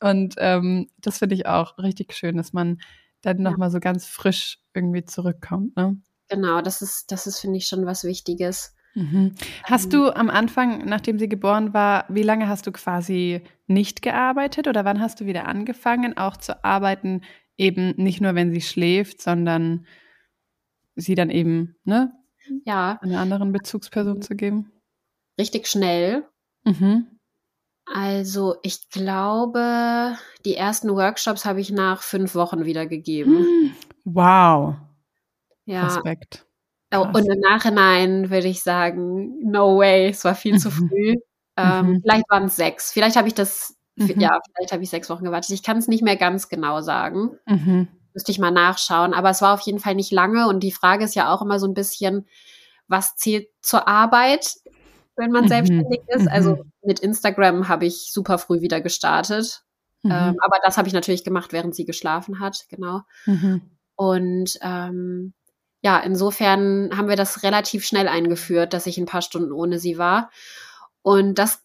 [0.00, 2.80] Und ähm, das finde ich auch richtig schön, dass man
[3.20, 3.50] dann ja.
[3.50, 5.76] nochmal so ganz frisch irgendwie zurückkommt.
[5.76, 5.96] Ne?
[6.28, 8.74] Genau, das ist, das ist, finde ich, schon was Wichtiges.
[8.94, 9.32] Mhm.
[9.64, 9.90] Hast ähm.
[9.90, 14.84] du am Anfang, nachdem sie geboren war, wie lange hast du quasi nicht gearbeitet oder
[14.84, 17.22] wann hast du wieder angefangen, auch zu arbeiten,
[17.56, 19.86] eben nicht nur, wenn sie schläft, sondern
[20.94, 22.12] sie dann eben, ne?
[22.64, 22.98] Ja.
[23.02, 24.72] Einer anderen Bezugsperson zu geben?
[25.38, 26.24] Richtig schnell.
[26.64, 27.06] Mhm.
[27.86, 33.74] Also ich glaube, die ersten Workshops habe ich nach fünf Wochen wiedergegeben.
[34.04, 34.74] Wow.
[35.64, 35.84] Ja.
[35.86, 36.44] Respekt.
[36.92, 40.88] Oh, und im Nachhinein würde ich sagen, no way, es war viel zu mhm.
[40.88, 41.14] früh.
[41.56, 42.00] Ähm, mhm.
[42.02, 42.92] Vielleicht waren es sechs.
[42.92, 44.20] Vielleicht habe ich das, mhm.
[44.20, 45.50] ja, vielleicht habe ich sechs Wochen gewartet.
[45.50, 47.38] Ich kann es nicht mehr ganz genau sagen.
[48.14, 49.14] Müsste ich mal nachschauen.
[49.14, 50.48] Aber es war auf jeden Fall nicht lange.
[50.48, 52.26] Und die Frage ist ja auch immer so ein bisschen,
[52.88, 54.54] was zählt zur Arbeit,
[55.16, 56.28] wenn man selbstständig ist?
[56.28, 59.62] Also mit Instagram habe ich super früh wieder gestartet.
[60.04, 63.02] Ähm, aber das habe ich natürlich gemacht, während sie geschlafen hat, genau.
[63.94, 65.32] Und ähm,
[65.82, 69.98] ja, insofern haben wir das relativ schnell eingeführt, dass ich ein paar Stunden ohne sie
[69.98, 70.30] war.
[71.02, 71.62] Und das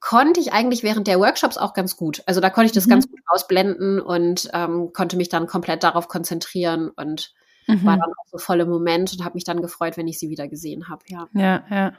[0.00, 2.22] konnte ich eigentlich während der Workshops auch ganz gut.
[2.24, 2.90] Also da konnte ich das mhm.
[2.90, 7.34] ganz gut ausblenden und ähm, konnte mich dann komplett darauf konzentrieren und
[7.66, 7.84] mhm.
[7.84, 10.30] war dann auch so voll im Moment und habe mich dann gefreut, wenn ich sie
[10.30, 11.04] wieder gesehen habe.
[11.08, 11.92] Ja, ja, ja.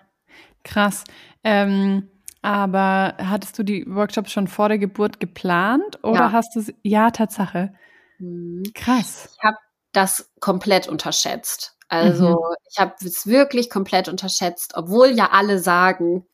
[0.64, 1.04] Krass.
[1.44, 2.10] Ähm,
[2.42, 6.32] aber hattest du die Workshops schon vor der Geburt geplant oder ja.
[6.32, 6.76] hast du sie?
[6.82, 7.72] Ja, Tatsache.
[8.18, 8.64] Mhm.
[8.74, 9.30] Krass.
[9.38, 9.58] Ich habe
[9.92, 11.78] das komplett unterschätzt.
[11.90, 12.56] Also mhm.
[12.70, 16.26] ich habe es wirklich komplett unterschätzt, obwohl ja alle sagen,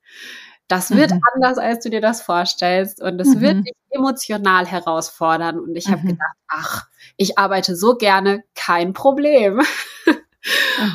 [0.68, 1.22] das wird mhm.
[1.34, 3.41] anders, als du dir das vorstellst und es mhm.
[3.41, 5.60] wird dich emotional herausfordern.
[5.60, 6.08] Und ich habe mhm.
[6.10, 9.62] gedacht, ach, ich arbeite so gerne, kein Problem.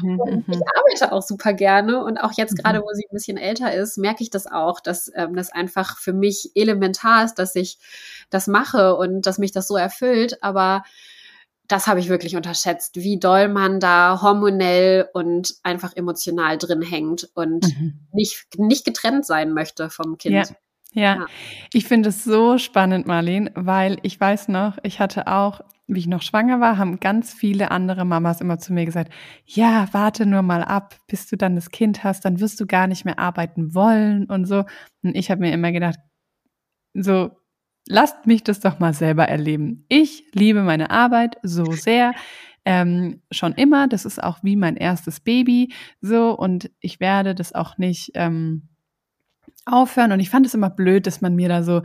[0.02, 0.62] Mhm, ich mhm.
[0.76, 4.22] arbeite auch super gerne und auch jetzt gerade, wo sie ein bisschen älter ist, merke
[4.22, 7.78] ich das auch, dass ähm, das einfach für mich elementar ist, dass ich
[8.30, 10.42] das mache und dass mich das so erfüllt.
[10.42, 10.84] Aber
[11.72, 17.30] das habe ich wirklich unterschätzt, wie doll man da hormonell und einfach emotional drin hängt
[17.34, 18.06] und mhm.
[18.12, 20.34] nicht, nicht getrennt sein möchte vom Kind.
[20.34, 20.44] Ja.
[20.94, 21.26] Ja, ja.
[21.72, 26.06] ich finde es so spannend, Marlene, weil ich weiß noch, ich hatte auch, wie ich
[26.06, 29.10] noch schwanger war, haben ganz viele andere Mamas immer zu mir gesagt,
[29.46, 32.88] ja, warte nur mal ab, bis du dann das Kind hast, dann wirst du gar
[32.88, 34.64] nicht mehr arbeiten wollen und so.
[35.02, 35.98] Und ich habe mir immer gedacht,
[36.92, 37.30] so,
[37.86, 39.84] lasst mich das doch mal selber erleben.
[39.88, 42.12] Ich liebe meine Arbeit so sehr.
[42.64, 43.88] Ähm, schon immer.
[43.88, 48.68] Das ist auch wie mein erstes Baby so und ich werde das auch nicht ähm,
[49.66, 50.12] aufhören.
[50.12, 51.82] Und ich fand es immer blöd, dass man mir da so,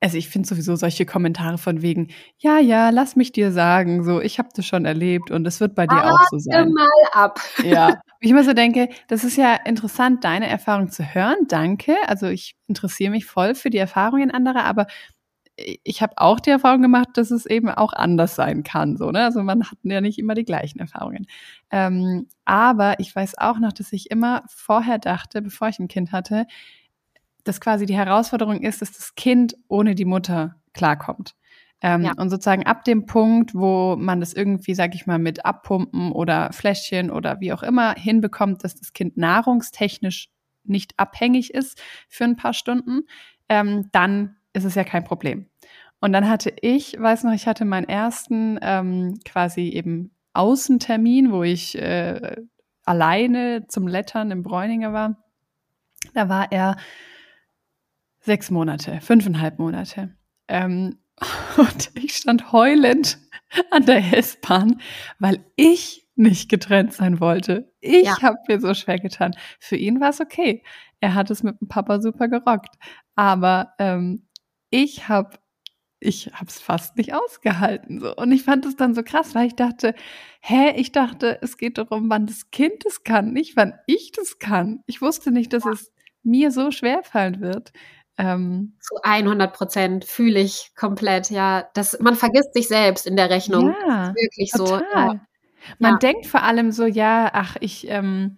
[0.00, 4.20] also ich finde sowieso solche Kommentare von wegen, ja, ja, lass mich dir sagen, so,
[4.20, 6.72] ich habe das schon erlebt und es wird bei dir Warte auch so sein.
[6.72, 7.40] mal ab.
[7.64, 11.36] Ja, ich immer so denke, das ist ja interessant, deine Erfahrung zu hören.
[11.48, 11.96] Danke.
[12.06, 14.86] Also ich interessiere mich voll für die Erfahrungen anderer, aber
[15.56, 18.96] ich habe auch die Erfahrung gemacht, dass es eben auch anders sein kann.
[18.96, 19.24] So, ne?
[19.24, 21.26] Also man hat ja nicht immer die gleichen Erfahrungen.
[21.70, 26.12] Ähm, aber ich weiß auch noch, dass ich immer vorher dachte, bevor ich ein Kind
[26.12, 26.46] hatte,
[27.44, 31.34] dass quasi die Herausforderung ist, dass das Kind ohne die Mutter klarkommt.
[31.82, 32.12] Ähm, ja.
[32.16, 36.52] Und sozusagen ab dem Punkt, wo man das irgendwie, sag ich mal, mit Abpumpen oder
[36.52, 40.30] Fläschchen oder wie auch immer hinbekommt, dass das Kind nahrungstechnisch
[40.64, 43.02] nicht abhängig ist für ein paar Stunden,
[43.48, 45.46] ähm, dann ist es ja kein Problem.
[46.00, 51.42] Und dann hatte ich, weiß noch, ich hatte meinen ersten ähm, quasi eben Außentermin, wo
[51.42, 52.36] ich äh,
[52.84, 55.22] alleine zum Lettern im Bräuninger war.
[56.14, 56.76] Da war er
[58.20, 60.14] sechs Monate, fünfeinhalb Monate.
[60.48, 60.98] Ähm,
[61.56, 63.18] und ich stand heulend
[63.70, 64.80] an der S-Bahn,
[65.18, 67.72] weil ich nicht getrennt sein wollte.
[67.80, 68.22] Ich ja.
[68.22, 69.34] habe mir so schwer getan.
[69.60, 70.62] Für ihn war es okay.
[71.00, 72.74] Er hat es mit dem Papa super gerockt.
[73.14, 74.25] Aber ähm,
[74.76, 75.38] ich habe
[75.98, 79.46] ich habe es fast nicht ausgehalten so und ich fand es dann so krass, weil
[79.46, 79.94] ich dachte,
[80.40, 84.38] hä, ich dachte, es geht darum, wann das Kind es kann, nicht wann ich das
[84.38, 84.82] kann.
[84.86, 85.72] Ich wusste nicht, dass ja.
[85.72, 87.72] es mir so schwer fallen wird.
[88.18, 91.68] Ähm, Zu 100 Prozent fühle ich komplett, ja.
[91.74, 93.74] Das, man vergisst sich selbst in der Rechnung.
[93.88, 94.78] Ja, wirklich total.
[94.78, 94.94] so.
[94.94, 95.20] Ja.
[95.78, 95.98] Man ja.
[95.98, 98.36] denkt vor allem so, ja, ach, ich, ähm,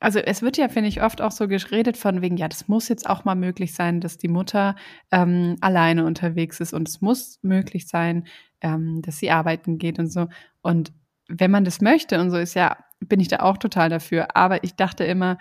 [0.00, 2.88] also es wird ja, finde ich, oft auch so geredet von wegen, ja, das muss
[2.88, 4.76] jetzt auch mal möglich sein, dass die Mutter
[5.10, 8.26] ähm, alleine unterwegs ist und es muss möglich sein,
[8.60, 10.28] ähm, dass sie arbeiten geht und so.
[10.62, 10.92] Und
[11.28, 14.36] wenn man das möchte und so ist ja, bin ich da auch total dafür.
[14.36, 15.38] Aber ich dachte immer,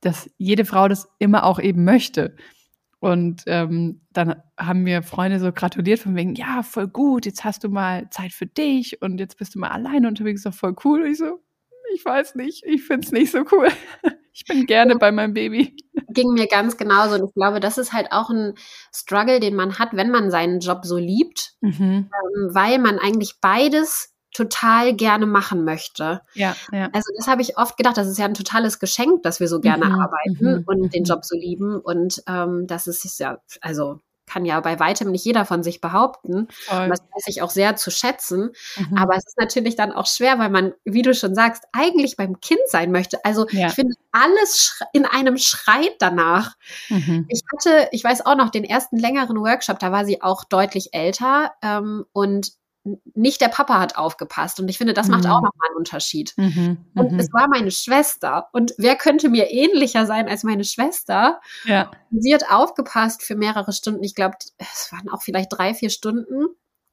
[0.00, 2.36] dass jede Frau das immer auch eben möchte.
[3.00, 7.62] Und ähm, dann haben mir Freunde so gratuliert von wegen, ja, voll gut, jetzt hast
[7.62, 10.74] du mal Zeit für dich und jetzt bist du mal alleine unterwegs, ist doch voll
[10.84, 11.02] cool.
[11.02, 11.40] Und ich so,
[11.94, 13.68] ich weiß nicht, ich finde es nicht so cool.
[14.40, 14.98] Ich bin gerne ja.
[14.98, 15.74] bei meinem Baby.
[16.10, 17.16] Ging mir ganz genauso.
[17.16, 18.54] Und ich glaube, das ist halt auch ein
[18.94, 22.08] Struggle, den man hat, wenn man seinen Job so liebt, mhm.
[22.08, 26.20] ähm, weil man eigentlich beides total gerne machen möchte.
[26.34, 26.88] Ja, ja.
[26.92, 29.58] Also das habe ich oft gedacht, das ist ja ein totales Geschenk, dass wir so
[29.58, 31.06] gerne mhm, arbeiten mhm, und den mhm.
[31.06, 31.80] Job so lieben.
[31.80, 33.98] Und ähm, das ist ja, also
[34.28, 36.48] kann ja bei weitem nicht jeder von sich behaupten.
[36.50, 36.88] Voll.
[36.88, 38.50] Das weiß ich auch sehr zu schätzen.
[38.76, 38.96] Mhm.
[38.96, 42.40] Aber es ist natürlich dann auch schwer, weil man, wie du schon sagst, eigentlich beim
[42.40, 43.24] Kind sein möchte.
[43.24, 43.68] Also ja.
[43.68, 46.56] ich finde, alles in einem schreit danach.
[46.88, 47.26] Mhm.
[47.28, 50.92] Ich hatte, ich weiß auch noch, den ersten längeren Workshop, da war sie auch deutlich
[50.92, 52.52] älter ähm, und
[53.14, 54.60] nicht der Papa hat aufgepasst.
[54.60, 55.30] Und ich finde, das macht mhm.
[55.30, 56.34] auch nochmal einen Unterschied.
[56.36, 56.78] Mhm.
[56.94, 57.18] Und mhm.
[57.18, 58.48] es war meine Schwester.
[58.52, 61.40] Und wer könnte mir ähnlicher sein als meine Schwester?
[61.64, 61.90] Ja.
[62.10, 64.02] Sie hat aufgepasst für mehrere Stunden.
[64.02, 66.46] Ich glaube, es waren auch vielleicht drei, vier Stunden.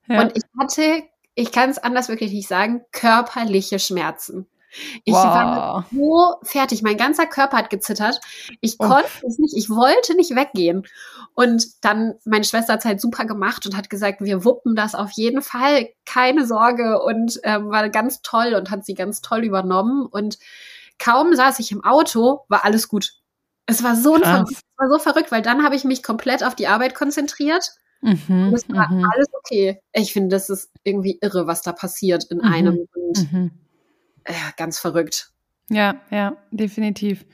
[0.08, 0.22] Ja.
[0.22, 1.04] Und ich hatte,
[1.36, 4.48] ich kann es anders wirklich nicht sagen, körperliche Schmerzen.
[5.04, 5.24] Ich wow.
[5.24, 6.82] war so fertig.
[6.82, 8.20] Mein ganzer Körper hat gezittert.
[8.62, 8.88] Ich oh.
[8.88, 9.56] konnte es nicht.
[9.56, 10.86] Ich wollte nicht weggehen.
[11.34, 14.96] Und dann, meine Schwester hat es halt super gemacht und hat gesagt, wir wuppen das
[14.96, 15.90] auf jeden Fall.
[16.06, 17.02] Keine Sorge.
[17.02, 20.06] Und ähm, war ganz toll und hat sie ganz toll übernommen.
[20.06, 20.38] Und
[21.00, 23.14] kaum saß ich im Auto, war alles gut.
[23.66, 26.56] Es war so, ein es war so verrückt, weil dann habe ich mich komplett auf
[26.56, 27.72] die Arbeit konzentriert.
[28.02, 29.06] Mhm, und es war mhm.
[29.12, 29.80] alles okay.
[29.94, 32.88] Ich finde, das ist irgendwie irre, was da passiert in mhm, einem.
[32.94, 33.30] Und
[34.28, 35.32] ja, ganz verrückt.
[35.70, 37.26] Ja, ja, definitiv.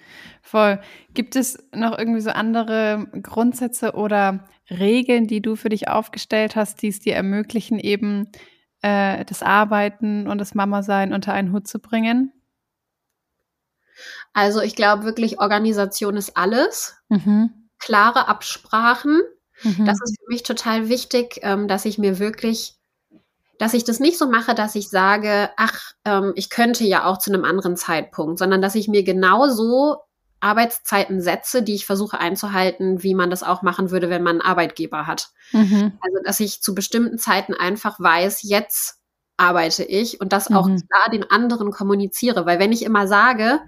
[0.42, 0.80] Voll.
[1.14, 6.82] Gibt es noch irgendwie so andere Grundsätze oder Regeln, die du für dich aufgestellt hast,
[6.82, 8.32] die es dir ermöglichen, eben
[8.82, 12.32] äh, das Arbeiten und das Mama-Sein unter einen Hut zu bringen?
[14.34, 16.96] Also ich glaube wirklich, Organisation ist alles.
[17.10, 17.52] Mhm.
[17.80, 19.22] Klare Absprachen.
[19.64, 19.86] Mhm.
[19.86, 22.81] Das ist für mich total wichtig, ähm, dass ich mir wirklich
[23.62, 27.20] dass ich das nicht so mache, dass ich sage, ach, ähm, ich könnte ja auch
[27.20, 29.97] zu einem anderen Zeitpunkt, sondern dass ich mir genauso
[30.39, 34.49] Arbeitszeiten setze, die ich versuche einzuhalten, wie man das auch machen würde, wenn man einen
[34.49, 35.30] Arbeitgeber hat.
[35.51, 35.91] Mhm.
[36.01, 38.97] Also, dass ich zu bestimmten Zeiten einfach weiß, jetzt
[39.42, 40.88] arbeite ich und das auch mhm.
[40.88, 43.60] klar den anderen kommuniziere, weil wenn ich immer sage,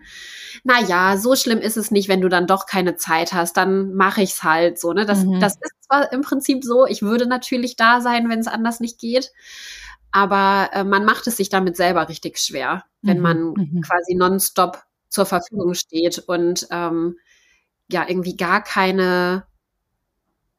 [0.63, 3.95] na ja, so schlimm ist es nicht, wenn du dann doch keine Zeit hast, dann
[3.95, 5.05] mache ich's halt so, ne?
[5.05, 5.39] Das, mhm.
[5.39, 8.99] das ist zwar im Prinzip so, ich würde natürlich da sein, wenn es anders nicht
[8.99, 9.31] geht,
[10.11, 13.23] aber äh, man macht es sich damit selber richtig schwer, wenn mhm.
[13.23, 13.81] man mhm.
[13.81, 17.17] quasi nonstop zur Verfügung steht und ähm,
[17.89, 19.45] ja irgendwie gar keine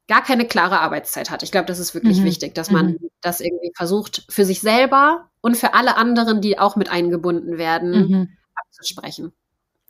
[0.07, 1.43] gar keine klare Arbeitszeit hat.
[1.43, 2.25] Ich glaube, das ist wirklich mhm.
[2.25, 3.09] wichtig, dass man mhm.
[3.21, 8.09] das irgendwie versucht, für sich selber und für alle anderen, die auch mit eingebunden werden,
[8.09, 8.29] mhm.
[8.55, 9.31] abzusprechen.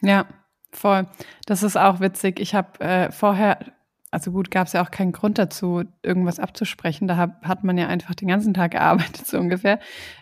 [0.01, 0.25] Ja,
[0.71, 1.07] voll.
[1.45, 2.39] Das ist auch witzig.
[2.39, 3.59] Ich habe äh, vorher
[4.15, 7.05] also gut, gab es ja auch keinen Grund dazu, irgendwas abzusprechen.
[7.05, 9.79] Da hat, hat man ja einfach den ganzen Tag gearbeitet, so ungefähr.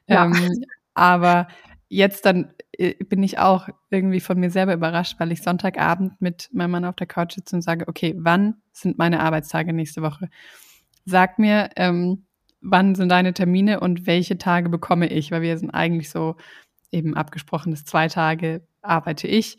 [0.08, 0.26] Ja.
[0.26, 0.66] Ähm,
[0.96, 1.48] aber
[1.96, 6.50] jetzt dann äh, bin ich auch irgendwie von mir selber überrascht, weil ich Sonntagabend mit
[6.54, 10.30] meinem Mann auf der Couch sitze und sage, okay, wann sind meine Arbeitstage nächste Woche?
[11.06, 12.26] Sag mir, ähm,
[12.62, 15.32] wann sind deine Termine und welche Tage bekomme ich?
[15.32, 16.36] Weil wir sind eigentlich so
[16.91, 19.58] eben abgesprochen, dass zwei Tage arbeite ich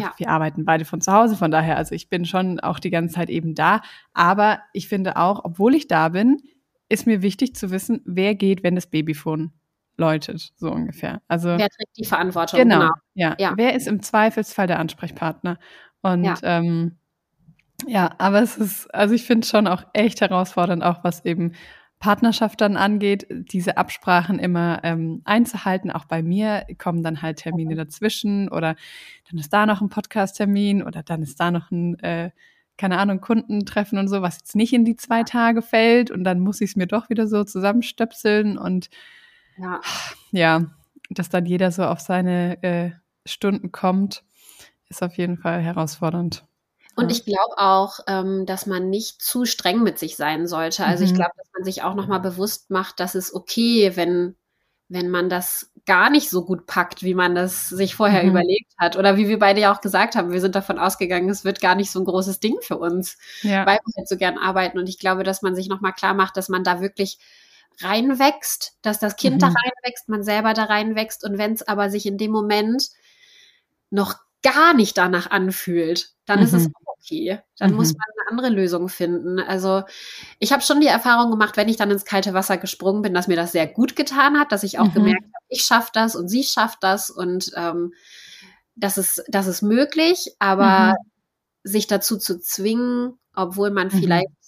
[0.00, 0.12] ja.
[0.16, 3.14] wir arbeiten beide von zu Hause, von daher, also ich bin schon auch die ganze
[3.14, 3.82] Zeit eben da.
[4.12, 6.42] Aber ich finde auch, obwohl ich da bin,
[6.88, 9.52] ist mir wichtig zu wissen, wer geht, wenn das Babyphone
[9.96, 11.22] läutet, so ungefähr.
[11.28, 12.58] Also wer trägt die Verantwortung?
[12.58, 12.80] Genau.
[12.80, 12.92] genau.
[13.14, 13.34] Ja.
[13.38, 13.54] ja.
[13.56, 15.58] Wer ist im Zweifelsfall der Ansprechpartner?
[16.02, 16.36] Und ja.
[16.42, 16.98] Ähm,
[17.86, 21.52] ja, aber es ist, also ich finde schon auch echt herausfordernd, auch was eben
[21.98, 25.90] Partnerschaft dann angeht, diese Absprachen immer ähm, einzuhalten.
[25.90, 28.76] Auch bei mir kommen dann halt Termine dazwischen oder
[29.30, 32.30] dann ist da noch ein Podcast-Termin oder dann ist da noch ein, äh,
[32.76, 36.40] keine Ahnung, Kundentreffen und so, was jetzt nicht in die zwei Tage fällt und dann
[36.40, 38.90] muss ich es mir doch wieder so zusammenstöpseln und
[39.56, 39.80] ja,
[40.30, 40.66] ja
[41.10, 42.90] dass dann jeder so auf seine äh,
[43.26, 44.24] Stunden kommt,
[44.88, 46.44] ist auf jeden Fall herausfordernd.
[46.96, 50.84] Und ich glaube auch, ähm, dass man nicht zu streng mit sich sein sollte.
[50.84, 51.10] Also mhm.
[51.10, 54.36] ich glaube, dass man sich auch nochmal bewusst macht, dass es okay, wenn,
[54.88, 58.30] wenn man das gar nicht so gut packt, wie man das sich vorher mhm.
[58.30, 58.96] überlegt hat.
[58.96, 61.74] Oder wie wir beide ja auch gesagt haben, wir sind davon ausgegangen, es wird gar
[61.74, 63.66] nicht so ein großes Ding für uns, ja.
[63.66, 64.78] weil wir halt so gern arbeiten.
[64.78, 67.18] Und ich glaube, dass man sich nochmal klar macht, dass man da wirklich
[67.80, 69.40] reinwächst, dass das Kind mhm.
[69.40, 71.24] da reinwächst, man selber da reinwächst.
[71.24, 72.88] Und wenn es aber sich in dem Moment
[73.90, 76.44] noch gar nicht danach anfühlt, dann mhm.
[76.44, 76.74] ist es mhm.
[76.86, 77.40] okay.
[77.58, 77.76] Dann mhm.
[77.76, 79.40] muss man eine andere Lösung finden.
[79.40, 79.82] Also
[80.38, 83.28] ich habe schon die Erfahrung gemacht, wenn ich dann ins kalte Wasser gesprungen bin, dass
[83.28, 84.94] mir das sehr gut getan hat, dass ich auch mhm.
[84.94, 87.94] gemerkt habe, ich schaffe das und sie schafft das und ähm,
[88.76, 91.10] das ist, das ist möglich, aber mhm.
[91.62, 93.92] sich dazu zu zwingen, obwohl man mhm.
[93.92, 94.43] vielleicht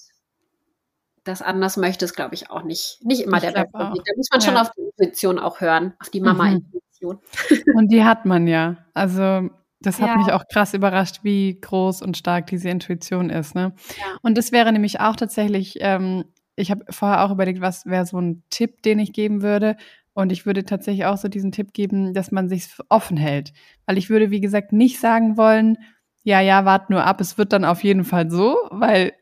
[1.27, 4.29] das anders möchte, ist, glaube ich, auch nicht, nicht immer ich der beste Da muss
[4.31, 4.47] man ja.
[4.47, 7.19] schon auf die Intuition auch hören, auf die Mama-Intuition.
[7.75, 8.77] Und die hat man ja.
[8.95, 9.51] Also
[9.81, 10.17] das hat ja.
[10.17, 13.55] mich auch krass überrascht, wie groß und stark diese Intuition ist.
[13.55, 13.73] Ne?
[13.99, 14.17] Ja.
[14.23, 16.25] Und das wäre nämlich auch tatsächlich, ähm,
[16.57, 19.77] ich habe vorher auch überlegt, was wäre so ein Tipp, den ich geben würde.
[20.15, 23.53] Und ich würde tatsächlich auch so diesen Tipp geben, dass man sich offen hält.
[23.85, 25.77] Weil ich würde, wie gesagt, nicht sagen wollen,
[26.23, 29.13] ja, ja, wart nur ab, es wird dann auf jeden Fall so, weil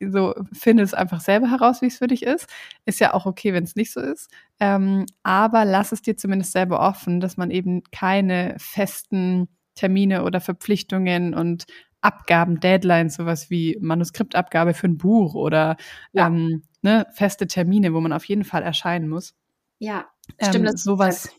[0.00, 2.48] so finde es einfach selber heraus, wie es für dich ist.
[2.84, 4.30] Ist ja auch okay, wenn es nicht so ist.
[4.60, 10.40] Ähm, aber lass es dir zumindest selber offen, dass man eben keine festen Termine oder
[10.40, 11.66] Verpflichtungen und
[12.00, 15.76] Abgaben, Deadlines, sowas wie Manuskriptabgabe für ein Buch oder
[16.12, 16.28] ja.
[16.28, 19.34] ähm, ne, feste Termine, wo man auf jeden Fall erscheinen muss.
[19.78, 20.06] Ja,
[20.40, 20.68] stimmt.
[20.68, 21.30] Ähm, sowas,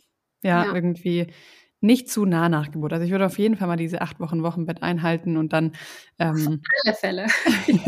[0.44, 1.28] ja, ja, irgendwie
[1.82, 2.94] nicht zu nah nach Geburt.
[2.94, 5.74] Also ich würde auf jeden Fall mal diese acht Wochen Wochenbett einhalten und dann
[6.18, 7.28] ähm, alle Fälle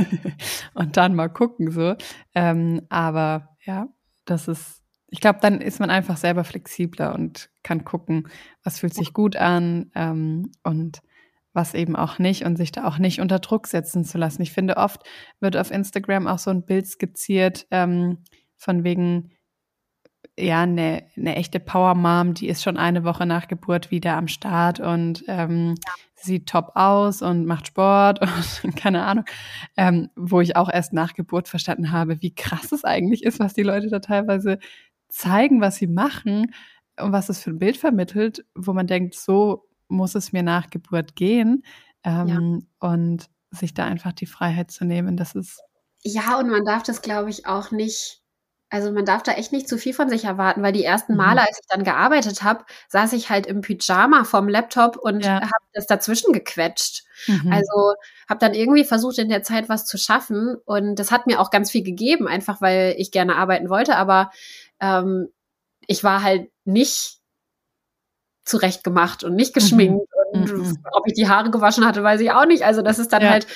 [0.73, 1.95] und dann mal gucken so.
[2.33, 3.87] Ähm, aber ja,
[4.25, 8.29] das ist, ich glaube, dann ist man einfach selber flexibler und kann gucken,
[8.63, 11.01] was fühlt sich gut an ähm, und
[11.53, 14.41] was eben auch nicht und sich da auch nicht unter Druck setzen zu lassen.
[14.41, 15.03] Ich finde, oft
[15.41, 18.19] wird auf Instagram auch so ein Bild skizziert ähm,
[18.55, 19.31] von wegen
[20.41, 24.27] ja, eine, eine echte Power Mom, die ist schon eine Woche nach Geburt wieder am
[24.27, 25.93] Start und ähm, ja.
[26.15, 28.19] sieht top aus und macht Sport
[28.63, 29.25] und keine Ahnung,
[29.77, 33.53] ähm, wo ich auch erst nach Geburt verstanden habe, wie krass es eigentlich ist, was
[33.53, 34.59] die Leute da teilweise
[35.09, 36.53] zeigen, was sie machen
[36.99, 40.69] und was es für ein Bild vermittelt, wo man denkt, so muss es mir nach
[40.69, 41.63] Geburt gehen
[42.03, 42.89] ähm, ja.
[42.89, 45.61] und sich da einfach die Freiheit zu nehmen, das ist
[46.03, 48.20] ja, und man darf das, glaube ich, auch nicht
[48.71, 51.41] also man darf da echt nicht zu viel von sich erwarten, weil die ersten Male,
[51.41, 51.47] mhm.
[51.47, 55.41] als ich dann gearbeitet habe, saß ich halt im Pyjama vorm Laptop und ja.
[55.41, 57.03] habe das dazwischen gequetscht.
[57.27, 57.51] Mhm.
[57.51, 57.95] Also
[58.29, 61.51] habe dann irgendwie versucht, in der Zeit was zu schaffen und das hat mir auch
[61.51, 64.31] ganz viel gegeben, einfach weil ich gerne arbeiten wollte, aber
[64.79, 65.27] ähm,
[65.85, 67.17] ich war halt nicht
[68.45, 70.41] zurecht gemacht und nicht geschminkt mhm.
[70.41, 70.77] und mhm.
[70.93, 72.63] ob ich die Haare gewaschen hatte, weiß ich auch nicht.
[72.63, 73.31] Also das ist dann ja.
[73.31, 73.47] halt,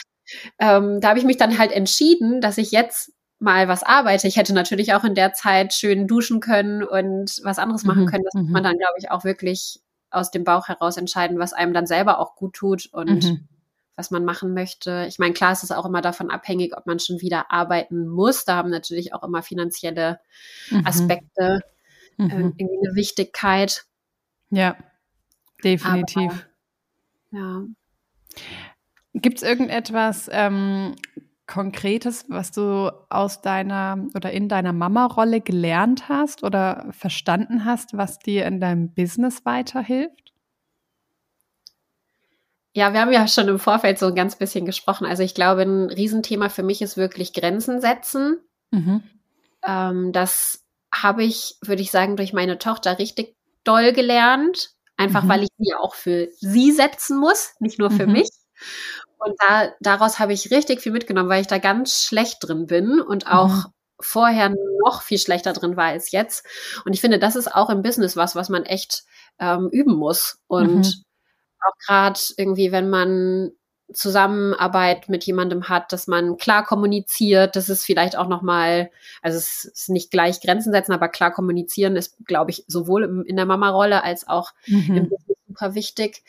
[0.60, 4.28] ähm, da habe ich mich dann halt entschieden, dass ich jetzt mal was arbeite.
[4.28, 8.08] Ich hätte natürlich auch in der Zeit schön duschen können und was anderes machen mhm,
[8.08, 8.24] können.
[8.24, 8.66] Das muss man mhm.
[8.66, 12.36] dann, glaube ich, auch wirklich aus dem Bauch heraus entscheiden, was einem dann selber auch
[12.36, 13.48] gut tut und mhm.
[13.96, 15.06] was man machen möchte.
[15.08, 18.46] Ich meine, klar ist es auch immer davon abhängig, ob man schon wieder arbeiten muss.
[18.46, 20.20] Da haben natürlich auch immer finanzielle
[20.70, 20.88] mhm.
[20.88, 21.62] Aspekte
[22.18, 22.30] mhm.
[22.30, 23.86] äh, irgendwie eine Wichtigkeit.
[24.50, 24.78] Ja,
[25.64, 26.48] definitiv.
[27.32, 27.64] Aber, ja.
[29.14, 30.96] Gibt es irgendetwas, ähm,
[31.48, 38.18] Konkretes, was du aus deiner oder in deiner Mama-Rolle gelernt hast oder verstanden hast, was
[38.18, 40.34] dir in deinem Business weiterhilft?
[42.74, 45.06] Ja, wir haben ja schon im Vorfeld so ein ganz bisschen gesprochen.
[45.06, 48.42] Also ich glaube, ein Riesenthema für mich ist wirklich Grenzen setzen.
[48.72, 49.04] Mhm.
[49.66, 54.72] Ähm, das habe ich, würde ich sagen, durch meine Tochter richtig doll gelernt.
[54.98, 55.30] Einfach mhm.
[55.30, 58.14] weil ich sie auch für sie setzen muss, nicht nur für mhm.
[58.14, 58.30] mich.
[59.18, 63.00] Und da, daraus habe ich richtig viel mitgenommen, weil ich da ganz schlecht drin bin
[63.00, 63.64] und auch mhm.
[64.00, 64.54] vorher
[64.84, 66.46] noch viel schlechter drin war als jetzt.
[66.86, 69.04] Und ich finde, das ist auch im Business was, was man echt
[69.40, 70.40] ähm, üben muss.
[70.48, 71.04] Und mhm.
[71.62, 73.52] auch gerade irgendwie, wenn man
[73.94, 78.90] Zusammenarbeit mit jemandem hat, dass man klar kommuniziert, das ist vielleicht auch nochmal,
[79.22, 83.36] also es ist nicht gleich Grenzen setzen, aber klar kommunizieren ist, glaube ich, sowohl in
[83.36, 84.96] der Mama-Rolle als auch mhm.
[84.98, 86.24] im Business super wichtig.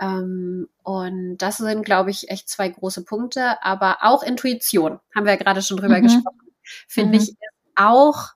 [0.00, 3.62] Ähm, und das sind, glaube ich, echt zwei große Punkte.
[3.62, 6.02] Aber auch Intuition, haben wir ja gerade schon drüber mhm.
[6.02, 6.52] gesprochen,
[6.88, 7.24] finde mhm.
[7.24, 7.36] ich
[7.76, 8.34] auch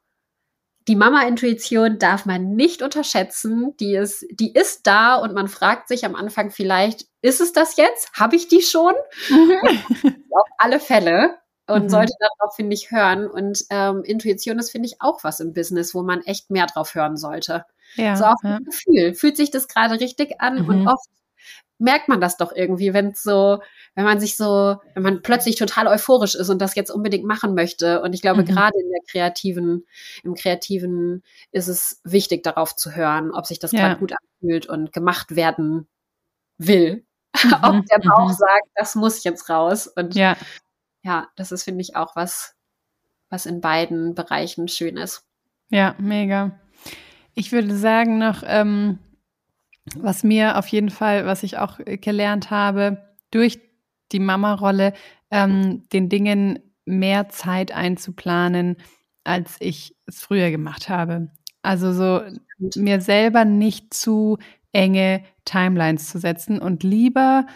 [0.88, 3.76] die Mama-Intuition darf man nicht unterschätzen.
[3.78, 7.76] Die ist, die ist da und man fragt sich am Anfang vielleicht, ist es das
[7.76, 8.10] jetzt?
[8.14, 8.94] Habe ich die schon?
[9.28, 9.58] Mhm.
[10.30, 11.36] Auf alle Fälle.
[11.66, 11.88] Und mhm.
[11.90, 13.26] sollte darauf, finde ich, hören.
[13.28, 16.94] Und ähm, Intuition ist, finde ich, auch was im Business, wo man echt mehr drauf
[16.94, 17.66] hören sollte.
[17.96, 18.58] Ja, so auf ja.
[18.64, 19.14] Gefühl.
[19.14, 20.62] Fühlt sich das gerade richtig an?
[20.62, 20.68] Mhm.
[20.68, 21.06] Und oft
[21.78, 23.62] merkt man das doch irgendwie, wenn so,
[23.94, 27.54] wenn man sich so, wenn man plötzlich total euphorisch ist und das jetzt unbedingt machen
[27.54, 28.02] möchte.
[28.02, 28.46] Und ich glaube, mhm.
[28.46, 29.86] gerade in der kreativen,
[30.24, 31.22] im Kreativen
[31.52, 33.80] ist es wichtig, darauf zu hören, ob sich das ja.
[33.80, 35.88] gerade gut anfühlt und gemacht werden
[36.58, 37.04] will.
[37.44, 37.52] Mhm.
[37.62, 38.32] ob der Bauch mhm.
[38.32, 39.86] sagt, das muss jetzt raus.
[39.86, 40.36] Und ja,
[41.02, 42.56] ja das ist, finde ich, auch was,
[43.28, 45.24] was in beiden Bereichen schön ist.
[45.68, 46.58] Ja, mega.
[47.34, 48.98] Ich würde sagen noch, ähm,
[49.96, 53.60] was mir auf jeden Fall, was ich auch gelernt habe, durch
[54.12, 54.92] die Mama-Rolle,
[55.30, 58.76] ähm, den Dingen mehr Zeit einzuplanen,
[59.24, 61.30] als ich es früher gemacht habe.
[61.62, 62.20] Also so
[62.76, 64.38] mir selber nicht zu
[64.72, 67.46] enge Timelines zu setzen und lieber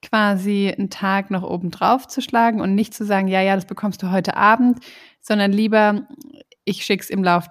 [0.00, 3.66] quasi einen Tag noch oben drauf zu schlagen und nicht zu sagen, ja, ja, das
[3.66, 4.78] bekommst du heute Abend,
[5.20, 6.06] sondern lieber,
[6.64, 7.46] ich schick's im Lauf,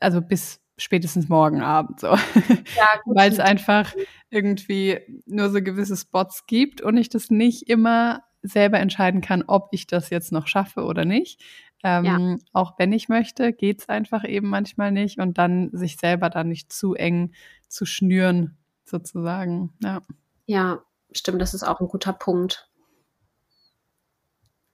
[0.00, 2.06] also bis spätestens morgen Abend so.
[2.06, 2.16] Ja,
[3.06, 3.92] Weil es einfach
[4.30, 9.68] irgendwie nur so gewisse Spots gibt und ich das nicht immer selber entscheiden kann, ob
[9.72, 11.42] ich das jetzt noch schaffe oder nicht.
[11.84, 12.36] Ähm, ja.
[12.52, 16.72] Auch wenn ich möchte, geht's einfach eben manchmal nicht und dann sich selber dann nicht
[16.72, 17.32] zu eng
[17.68, 19.72] zu schnüren, sozusagen.
[19.82, 20.02] Ja.
[20.46, 22.70] Ja, stimmt, das ist auch ein guter Punkt.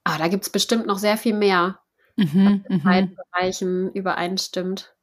[0.03, 1.79] Aber da gibt es bestimmt noch sehr viel mehr,
[2.15, 3.15] mhm, was in beiden mhm.
[3.15, 4.95] Bereichen übereinstimmt.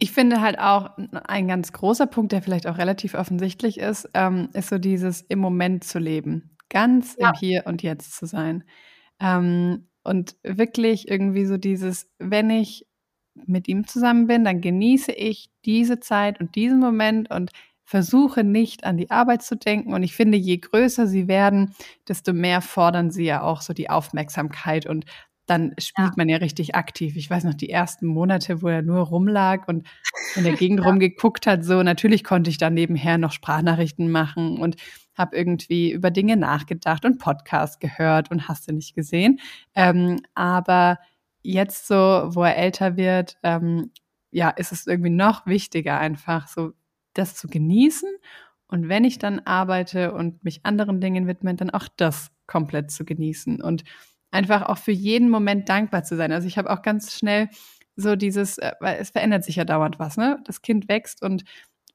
[0.00, 0.90] Ich finde halt auch
[1.24, 5.38] ein ganz großer Punkt, der vielleicht auch relativ offensichtlich ist, ähm, ist so dieses im
[5.38, 7.28] Moment zu leben, ganz ja.
[7.28, 8.64] im Hier und Jetzt zu sein.
[9.20, 12.86] Ähm, und wirklich irgendwie so dieses, wenn ich
[13.34, 17.50] mit ihm zusammen bin, dann genieße ich diese Zeit und diesen Moment und
[17.84, 19.92] versuche nicht an die Arbeit zu denken.
[19.92, 21.74] Und ich finde, je größer sie werden,
[22.08, 25.04] desto mehr fordern sie ja auch so die Aufmerksamkeit und
[25.50, 26.14] dann spielt ja.
[26.16, 27.16] man ja richtig aktiv.
[27.16, 29.86] Ich weiß noch, die ersten Monate, wo er nur rumlag und
[30.36, 30.86] in der Gegend ja.
[30.86, 34.76] rumgeguckt hat, so natürlich konnte ich dann nebenher noch Sprachnachrichten machen und
[35.16, 39.40] habe irgendwie über Dinge nachgedacht und Podcast gehört und hast du nicht gesehen.
[39.74, 40.98] Ähm, aber
[41.42, 43.90] jetzt so, wo er älter wird, ähm,
[44.30, 46.72] ja, ist es irgendwie noch wichtiger, einfach so
[47.12, 48.08] das zu genießen
[48.70, 53.04] und wenn ich dann arbeite und mich anderen Dingen widme, dann auch das komplett zu
[53.04, 53.82] genießen und
[54.30, 56.32] einfach auch für jeden Moment dankbar zu sein.
[56.32, 57.48] Also ich habe auch ganz schnell
[57.96, 60.38] so dieses, äh, weil es verändert sich ja dauernd was, ne?
[60.44, 61.44] Das Kind wächst und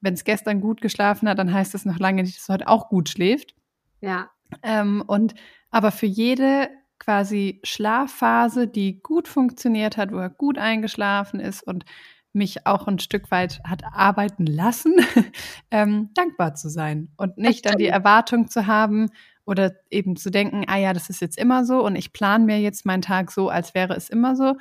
[0.02, 2.68] wenn es gestern gut geschlafen hat, dann heißt das noch lange nicht, dass es heute
[2.68, 3.56] auch gut schläft.
[4.02, 4.30] Ja.
[4.62, 5.34] Ähm, und
[5.72, 6.70] aber für jede
[7.00, 11.86] quasi Schlafphase, die gut funktioniert hat, wo er gut eingeschlafen ist und
[12.34, 14.98] mich auch ein Stück weit hat arbeiten lassen,
[15.72, 19.10] ähm, dankbar zu sein und nicht dann die Erwartung zu haben
[19.46, 22.60] oder eben zu denken, ah ja, das ist jetzt immer so und ich plane mir
[22.60, 24.56] jetzt meinen Tag so, als wäre es immer so,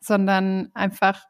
[0.00, 1.24] sondern einfach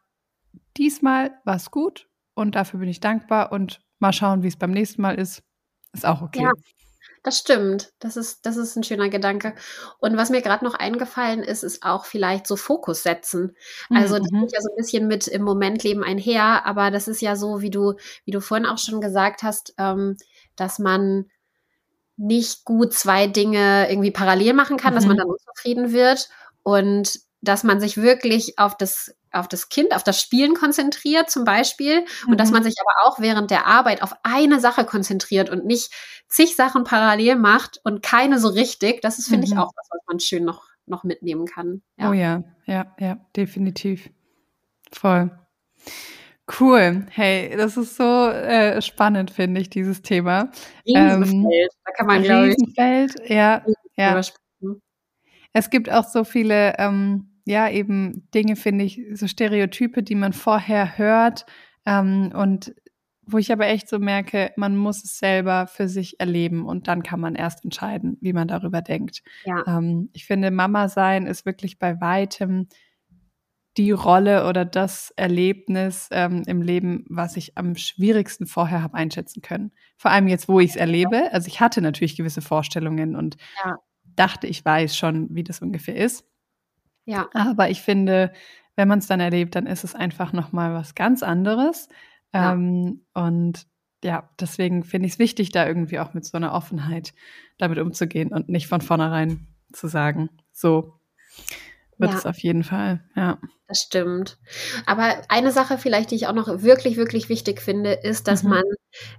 [0.76, 4.72] diesmal war es gut und dafür bin ich dankbar und mal schauen, wie es beim
[4.72, 5.42] nächsten Mal ist,
[5.92, 6.42] ist auch okay.
[6.42, 6.52] Ja.
[7.22, 7.94] Das stimmt.
[8.00, 9.54] Das ist, das ist ein schöner Gedanke.
[9.98, 13.56] Und was mir gerade noch eingefallen ist, ist auch vielleicht so Fokus setzen.
[13.88, 14.42] Also das mhm.
[14.42, 17.62] geht ja so ein bisschen mit im Moment leben einher, aber das ist ja so,
[17.62, 17.94] wie du,
[18.26, 20.18] wie du vorhin auch schon gesagt hast, ähm,
[20.54, 21.30] dass man
[22.16, 24.96] nicht gut zwei Dinge irgendwie parallel machen kann, mhm.
[24.96, 25.20] dass man mhm.
[25.20, 26.28] dann unzufrieden wird
[26.62, 31.44] und dass man sich wirklich auf das auf das Kind, auf das Spielen konzentriert zum
[31.44, 32.32] Beispiel mhm.
[32.32, 32.54] und dass mhm.
[32.54, 35.92] man sich aber auch während der Arbeit auf eine Sache konzentriert und nicht
[36.28, 39.02] zig Sachen parallel macht und keine so richtig.
[39.02, 39.52] Das ist, finde mhm.
[39.52, 41.82] ich, auch was, was man schön noch, noch mitnehmen kann.
[41.96, 42.10] Ja.
[42.10, 44.10] Oh ja, ja, ja, definitiv.
[44.92, 45.30] Voll.
[46.60, 47.06] Cool.
[47.10, 50.50] Hey, das ist so äh, spannend, finde ich, dieses Thema.
[50.86, 51.32] Riesenfeld.
[51.32, 52.54] Ähm, da kann man, glaube ich.
[52.54, 53.64] Riesenfeld, ja.
[53.96, 54.20] ja.
[55.52, 60.32] Es gibt auch so viele ähm, ja, eben Dinge, finde ich, so Stereotype, die man
[60.32, 61.46] vorher hört
[61.86, 62.74] ähm, und
[63.26, 67.02] wo ich aber echt so merke, man muss es selber für sich erleben und dann
[67.02, 69.22] kann man erst entscheiden, wie man darüber denkt.
[69.44, 69.64] Ja.
[69.66, 72.68] Ähm, ich finde, Mama sein ist wirklich bei weitem
[73.76, 79.42] die Rolle oder das Erlebnis ähm, im Leben, was ich am schwierigsten vorher habe einschätzen
[79.42, 79.72] können.
[79.96, 81.32] Vor allem jetzt, wo ich es erlebe.
[81.32, 83.78] Also ich hatte natürlich gewisse Vorstellungen und ja.
[84.04, 86.24] dachte, ich weiß schon, wie das ungefähr ist.
[87.04, 87.28] Ja.
[87.34, 88.32] Aber ich finde,
[88.76, 91.88] wenn man es dann erlebt, dann ist es einfach nochmal was ganz anderes.
[92.32, 92.52] Ja.
[92.52, 93.66] Ähm, und
[94.04, 97.14] ja, deswegen finde ich es wichtig, da irgendwie auch mit so einer Offenheit
[97.58, 101.00] damit umzugehen und nicht von vornherein zu sagen, so
[101.98, 102.18] wird ja.
[102.18, 103.38] es auf jeden Fall, ja.
[103.68, 104.38] Das stimmt.
[104.86, 108.50] Aber eine Sache vielleicht, die ich auch noch wirklich, wirklich wichtig finde, ist, dass mhm.
[108.50, 108.64] man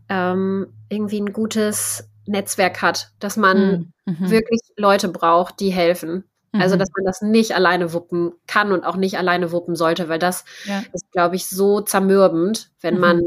[0.09, 4.15] ähm, irgendwie ein gutes Netzwerk hat, dass man mhm.
[4.19, 4.30] mhm.
[4.30, 6.26] wirklich Leute braucht, die helfen.
[6.53, 6.80] Also, mhm.
[6.80, 10.45] dass man das nicht alleine wuppen kann und auch nicht alleine wuppen sollte, weil das
[10.65, 10.84] ja.
[10.93, 13.01] ist, glaube ich, so zermürbend, wenn mhm.
[13.01, 13.21] man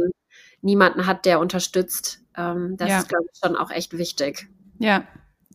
[0.62, 2.20] niemanden hat, der unterstützt.
[2.36, 2.98] Ähm, das ja.
[2.98, 4.48] ist, glaube ich, schon auch echt wichtig.
[4.78, 5.04] Ja,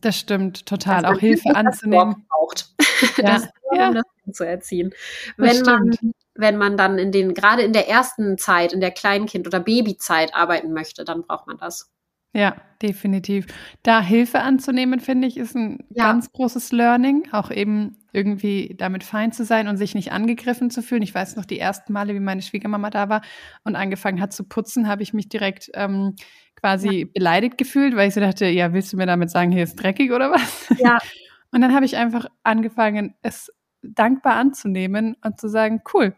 [0.00, 1.04] das stimmt total.
[1.06, 2.26] Auch Hilfe anzunehmen.
[2.28, 2.74] Braucht.
[3.16, 3.24] Ja.
[3.24, 3.88] das, ja.
[3.88, 4.94] Um das zu erziehen.
[5.36, 5.90] wenn man,
[6.34, 10.34] wenn man dann in den, gerade in der ersten Zeit, in der Kleinkind- oder Babyzeit
[10.34, 11.90] arbeiten möchte, dann braucht man das.
[12.36, 13.46] Ja, definitiv.
[13.84, 16.06] Da Hilfe anzunehmen, finde ich, ist ein ja.
[16.06, 17.28] ganz großes Learning.
[17.30, 21.02] Auch eben irgendwie damit fein zu sein und sich nicht angegriffen zu fühlen.
[21.02, 23.22] Ich weiß noch die ersten Male, wie meine Schwiegermama da war
[23.62, 26.16] und angefangen hat zu putzen, habe ich mich direkt ähm,
[26.56, 27.06] quasi ja.
[27.14, 30.10] beleidigt gefühlt, weil ich so dachte, ja, willst du mir damit sagen, hier ist dreckig
[30.10, 30.74] oder was?
[30.78, 30.98] Ja.
[31.54, 33.48] Und dann habe ich einfach angefangen, es
[33.80, 36.16] dankbar anzunehmen und zu sagen, cool,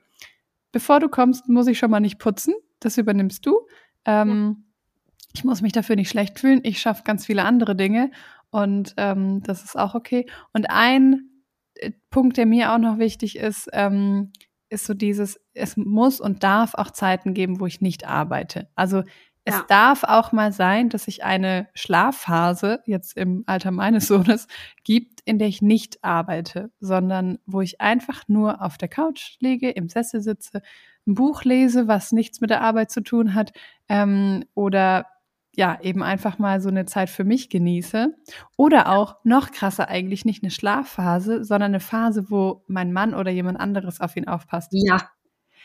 [0.72, 3.66] bevor du kommst, muss ich schon mal nicht putzen, das übernimmst du.
[4.07, 4.64] Ähm, ja.
[5.34, 8.11] Ich muss mich dafür nicht schlecht fühlen, ich schaffe ganz viele andere Dinge
[8.49, 10.24] und ähm, das ist auch okay.
[10.55, 11.28] Und ein
[11.74, 14.32] äh, Punkt, der mir auch noch wichtig ist, ähm,
[14.70, 18.70] ist so dieses, es muss und darf auch Zeiten geben, wo ich nicht arbeite.
[18.74, 19.03] Also
[19.47, 19.64] es ja.
[19.68, 24.49] darf auch mal sein, dass ich eine Schlafphase jetzt im Alter meines Sohnes
[24.82, 29.70] gibt, in der ich nicht arbeite, sondern wo ich einfach nur auf der Couch liege,
[29.70, 30.62] im Sessel sitze,
[31.07, 33.53] ein Buch lese, was nichts mit der Arbeit zu tun hat,
[33.88, 35.07] ähm, oder
[35.55, 38.14] ja, eben einfach mal so eine Zeit für mich genieße.
[38.57, 43.30] Oder auch noch krasser eigentlich nicht eine Schlafphase, sondern eine Phase, wo mein Mann oder
[43.30, 44.70] jemand anderes auf ihn aufpasst.
[44.72, 45.09] Ja,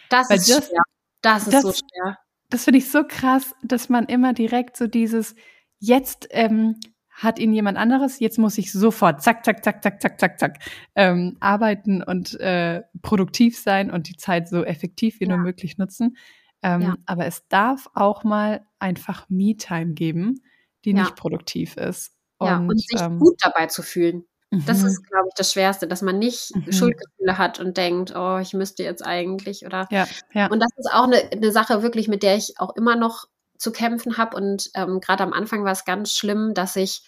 [0.07, 0.84] das Weil ist das, schwer.
[1.21, 2.17] Das ist das, so schwer.
[2.52, 5.36] Das finde ich so krass, dass man immer direkt so dieses,
[5.80, 6.76] jetzt ähm,
[7.10, 10.60] hat ihn jemand anderes, jetzt muss ich sofort zack, zack, zack, zack, zack, zack, zack
[10.95, 15.36] ähm, arbeiten und äh, produktiv sein und die Zeit so effektiv wie ja.
[15.36, 16.18] nur möglich nutzen.
[16.62, 16.95] Ähm, ja.
[17.06, 20.41] Aber es darf auch mal einfach Me-Time geben,
[20.84, 21.04] die ja.
[21.04, 22.18] nicht produktiv ist.
[22.38, 24.26] Und, ja, und sich ähm, gut dabei zu fühlen.
[24.52, 24.88] Das mhm.
[24.88, 26.72] ist, glaube ich, das Schwerste, dass man nicht mhm.
[26.74, 29.88] Schuldgefühle hat und denkt, oh, ich müsste jetzt eigentlich oder.
[29.91, 30.47] Ja, ja.
[30.47, 33.28] Und das ist auch eine, eine Sache wirklich, mit der ich auch immer noch
[33.58, 34.36] zu kämpfen habe.
[34.36, 37.04] Und ähm, gerade am Anfang war es ganz schlimm, dass ich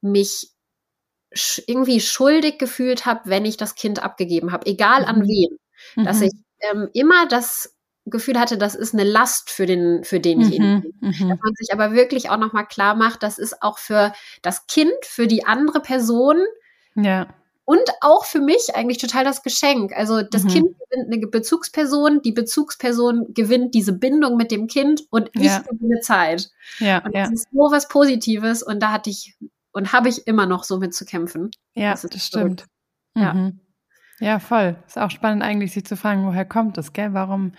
[0.00, 0.50] mich
[1.34, 5.08] sch irgendwie schuldig gefühlt habe, wenn ich das Kind abgegeben habe, egal mhm.
[5.08, 5.58] an wen.
[5.96, 6.24] Dass mhm.
[6.24, 6.32] ich
[6.70, 7.76] ähm, immer das
[8.06, 10.94] Gefühl hatte, das ist eine Last für den, für denjenigen.
[11.00, 14.12] Mhm, mhm, Dass man sich aber wirklich auch nochmal klar macht, das ist auch für
[14.40, 16.38] das Kind, für die andere Person.
[17.02, 17.28] Ja.
[17.64, 19.92] Und auch für mich eigentlich total das Geschenk.
[19.94, 20.48] Also das mhm.
[20.48, 25.58] Kind gewinnt eine Bezugsperson, die Bezugsperson gewinnt diese Bindung mit dem Kind und ich ja.
[25.58, 26.48] gewinne Zeit.
[26.78, 27.32] Ja, und das ja.
[27.34, 29.36] ist so was Positives und da hatte ich
[29.72, 31.50] und habe ich immer noch so mit zu kämpfen.
[31.74, 32.64] Ja, das, das stimmt.
[33.14, 33.34] Ja.
[33.34, 33.60] Mhm.
[34.20, 34.76] Ja, voll.
[34.86, 37.12] Ist auch spannend eigentlich, sich zu fragen, woher kommt das, gell?
[37.12, 37.52] Warum?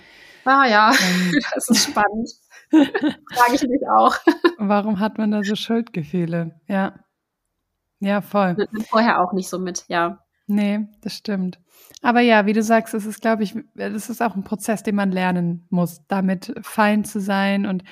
[0.44, 2.32] Ah ja, ähm, das ist spannend.
[2.72, 4.16] Frage ich mich auch.
[4.58, 6.60] Warum hat man da so Schuldgefühle?
[6.68, 6.94] Ja.
[8.00, 8.56] Ja, voll.
[8.90, 10.20] Vorher auch nicht so mit, ja.
[10.48, 11.60] Nee, das stimmt.
[12.02, 14.96] Aber ja, wie du sagst, es ist, glaube ich, das ist auch ein Prozess, den
[14.96, 17.84] man lernen muss, damit fein zu sein und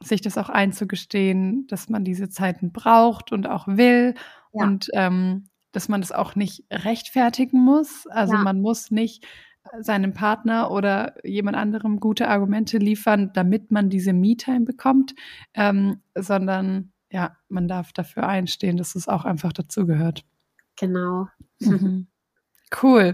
[0.00, 4.14] sich das auch einzugestehen, dass man diese Zeiten braucht und auch will
[4.52, 4.64] ja.
[4.64, 8.06] und ähm, dass man das auch nicht rechtfertigen muss.
[8.08, 8.42] Also ja.
[8.42, 9.26] man muss nicht
[9.80, 15.14] seinem Partner oder jemand anderem gute Argumente liefern, damit man diese Me-Time bekommt,
[15.54, 20.24] ähm, sondern ja, man darf dafür einstehen, dass es auch einfach dazugehört.
[20.76, 21.28] Genau.
[21.60, 22.08] Mhm.
[22.82, 23.12] Cool.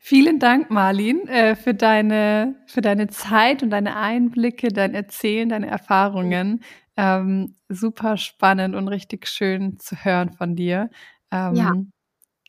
[0.00, 5.68] Vielen Dank, Marlin, äh, für deine, für deine Zeit und deine Einblicke, dein Erzählen, deine
[5.68, 6.62] Erfahrungen.
[6.94, 10.90] Ähm, super spannend und richtig schön zu hören von dir.
[11.30, 11.68] Ähm, ja.
[11.70, 11.86] Von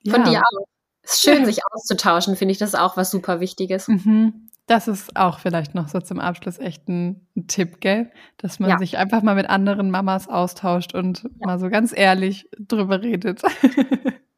[0.05, 0.23] ja.
[0.23, 0.65] dir auch.
[1.01, 3.87] Es ist schön, sich auszutauschen, finde ich, das ist auch was super Wichtiges.
[3.87, 4.48] Mhm.
[4.69, 8.11] Das ist auch vielleicht noch so zum Abschluss echt ein, Tipp, gell?
[8.37, 8.77] Dass man ja.
[8.77, 11.47] sich einfach mal mit anderen Mamas austauscht und ja.
[11.47, 13.41] mal so ganz ehrlich drüber redet.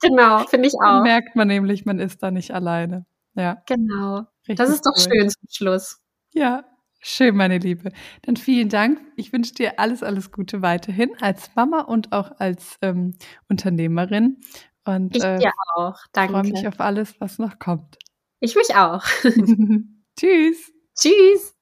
[0.04, 0.80] Genau, finde ich auch.
[0.82, 3.06] Dann merkt man nämlich, man ist da nicht alleine.
[3.36, 3.62] Ja.
[3.68, 4.26] Genau.
[4.48, 5.14] Richtig das ist doch cool.
[5.14, 6.02] schön zum Schluss.
[6.34, 6.64] Ja,
[7.02, 7.92] schön, meine Liebe.
[8.24, 9.00] Dann vielen Dank.
[9.16, 13.14] Ich wünsche dir alles, alles Gute weiterhin als Mama und auch als ähm,
[13.48, 14.40] Unternehmerin.
[14.86, 16.00] Und ich äh, dir auch.
[16.14, 16.34] Danke.
[16.34, 18.00] freue mich auf alles, was noch kommt.
[18.40, 19.04] Ich mich auch.
[20.22, 20.72] Tschüss.
[20.96, 21.56] Tschüss.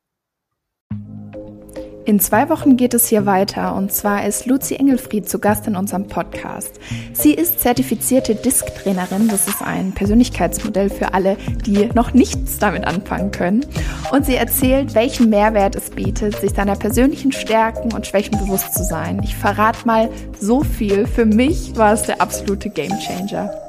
[2.04, 5.78] In zwei Wochen geht es hier weiter und zwar ist Luzi Engelfried zu Gast in
[5.78, 6.78] unserem Podcast.
[7.14, 13.32] Sie ist zertifizierte Disk-Trainerin, das ist ein Persönlichkeitsmodell für alle, die noch nichts damit anfangen
[13.32, 13.66] können.
[14.12, 18.84] Und sie erzählt, welchen Mehrwert es bietet, sich seiner persönlichen Stärken und Schwächen bewusst zu
[18.84, 19.22] sein.
[19.24, 21.08] Ich verrate mal so viel.
[21.08, 23.69] Für mich war es der absolute Gamechanger.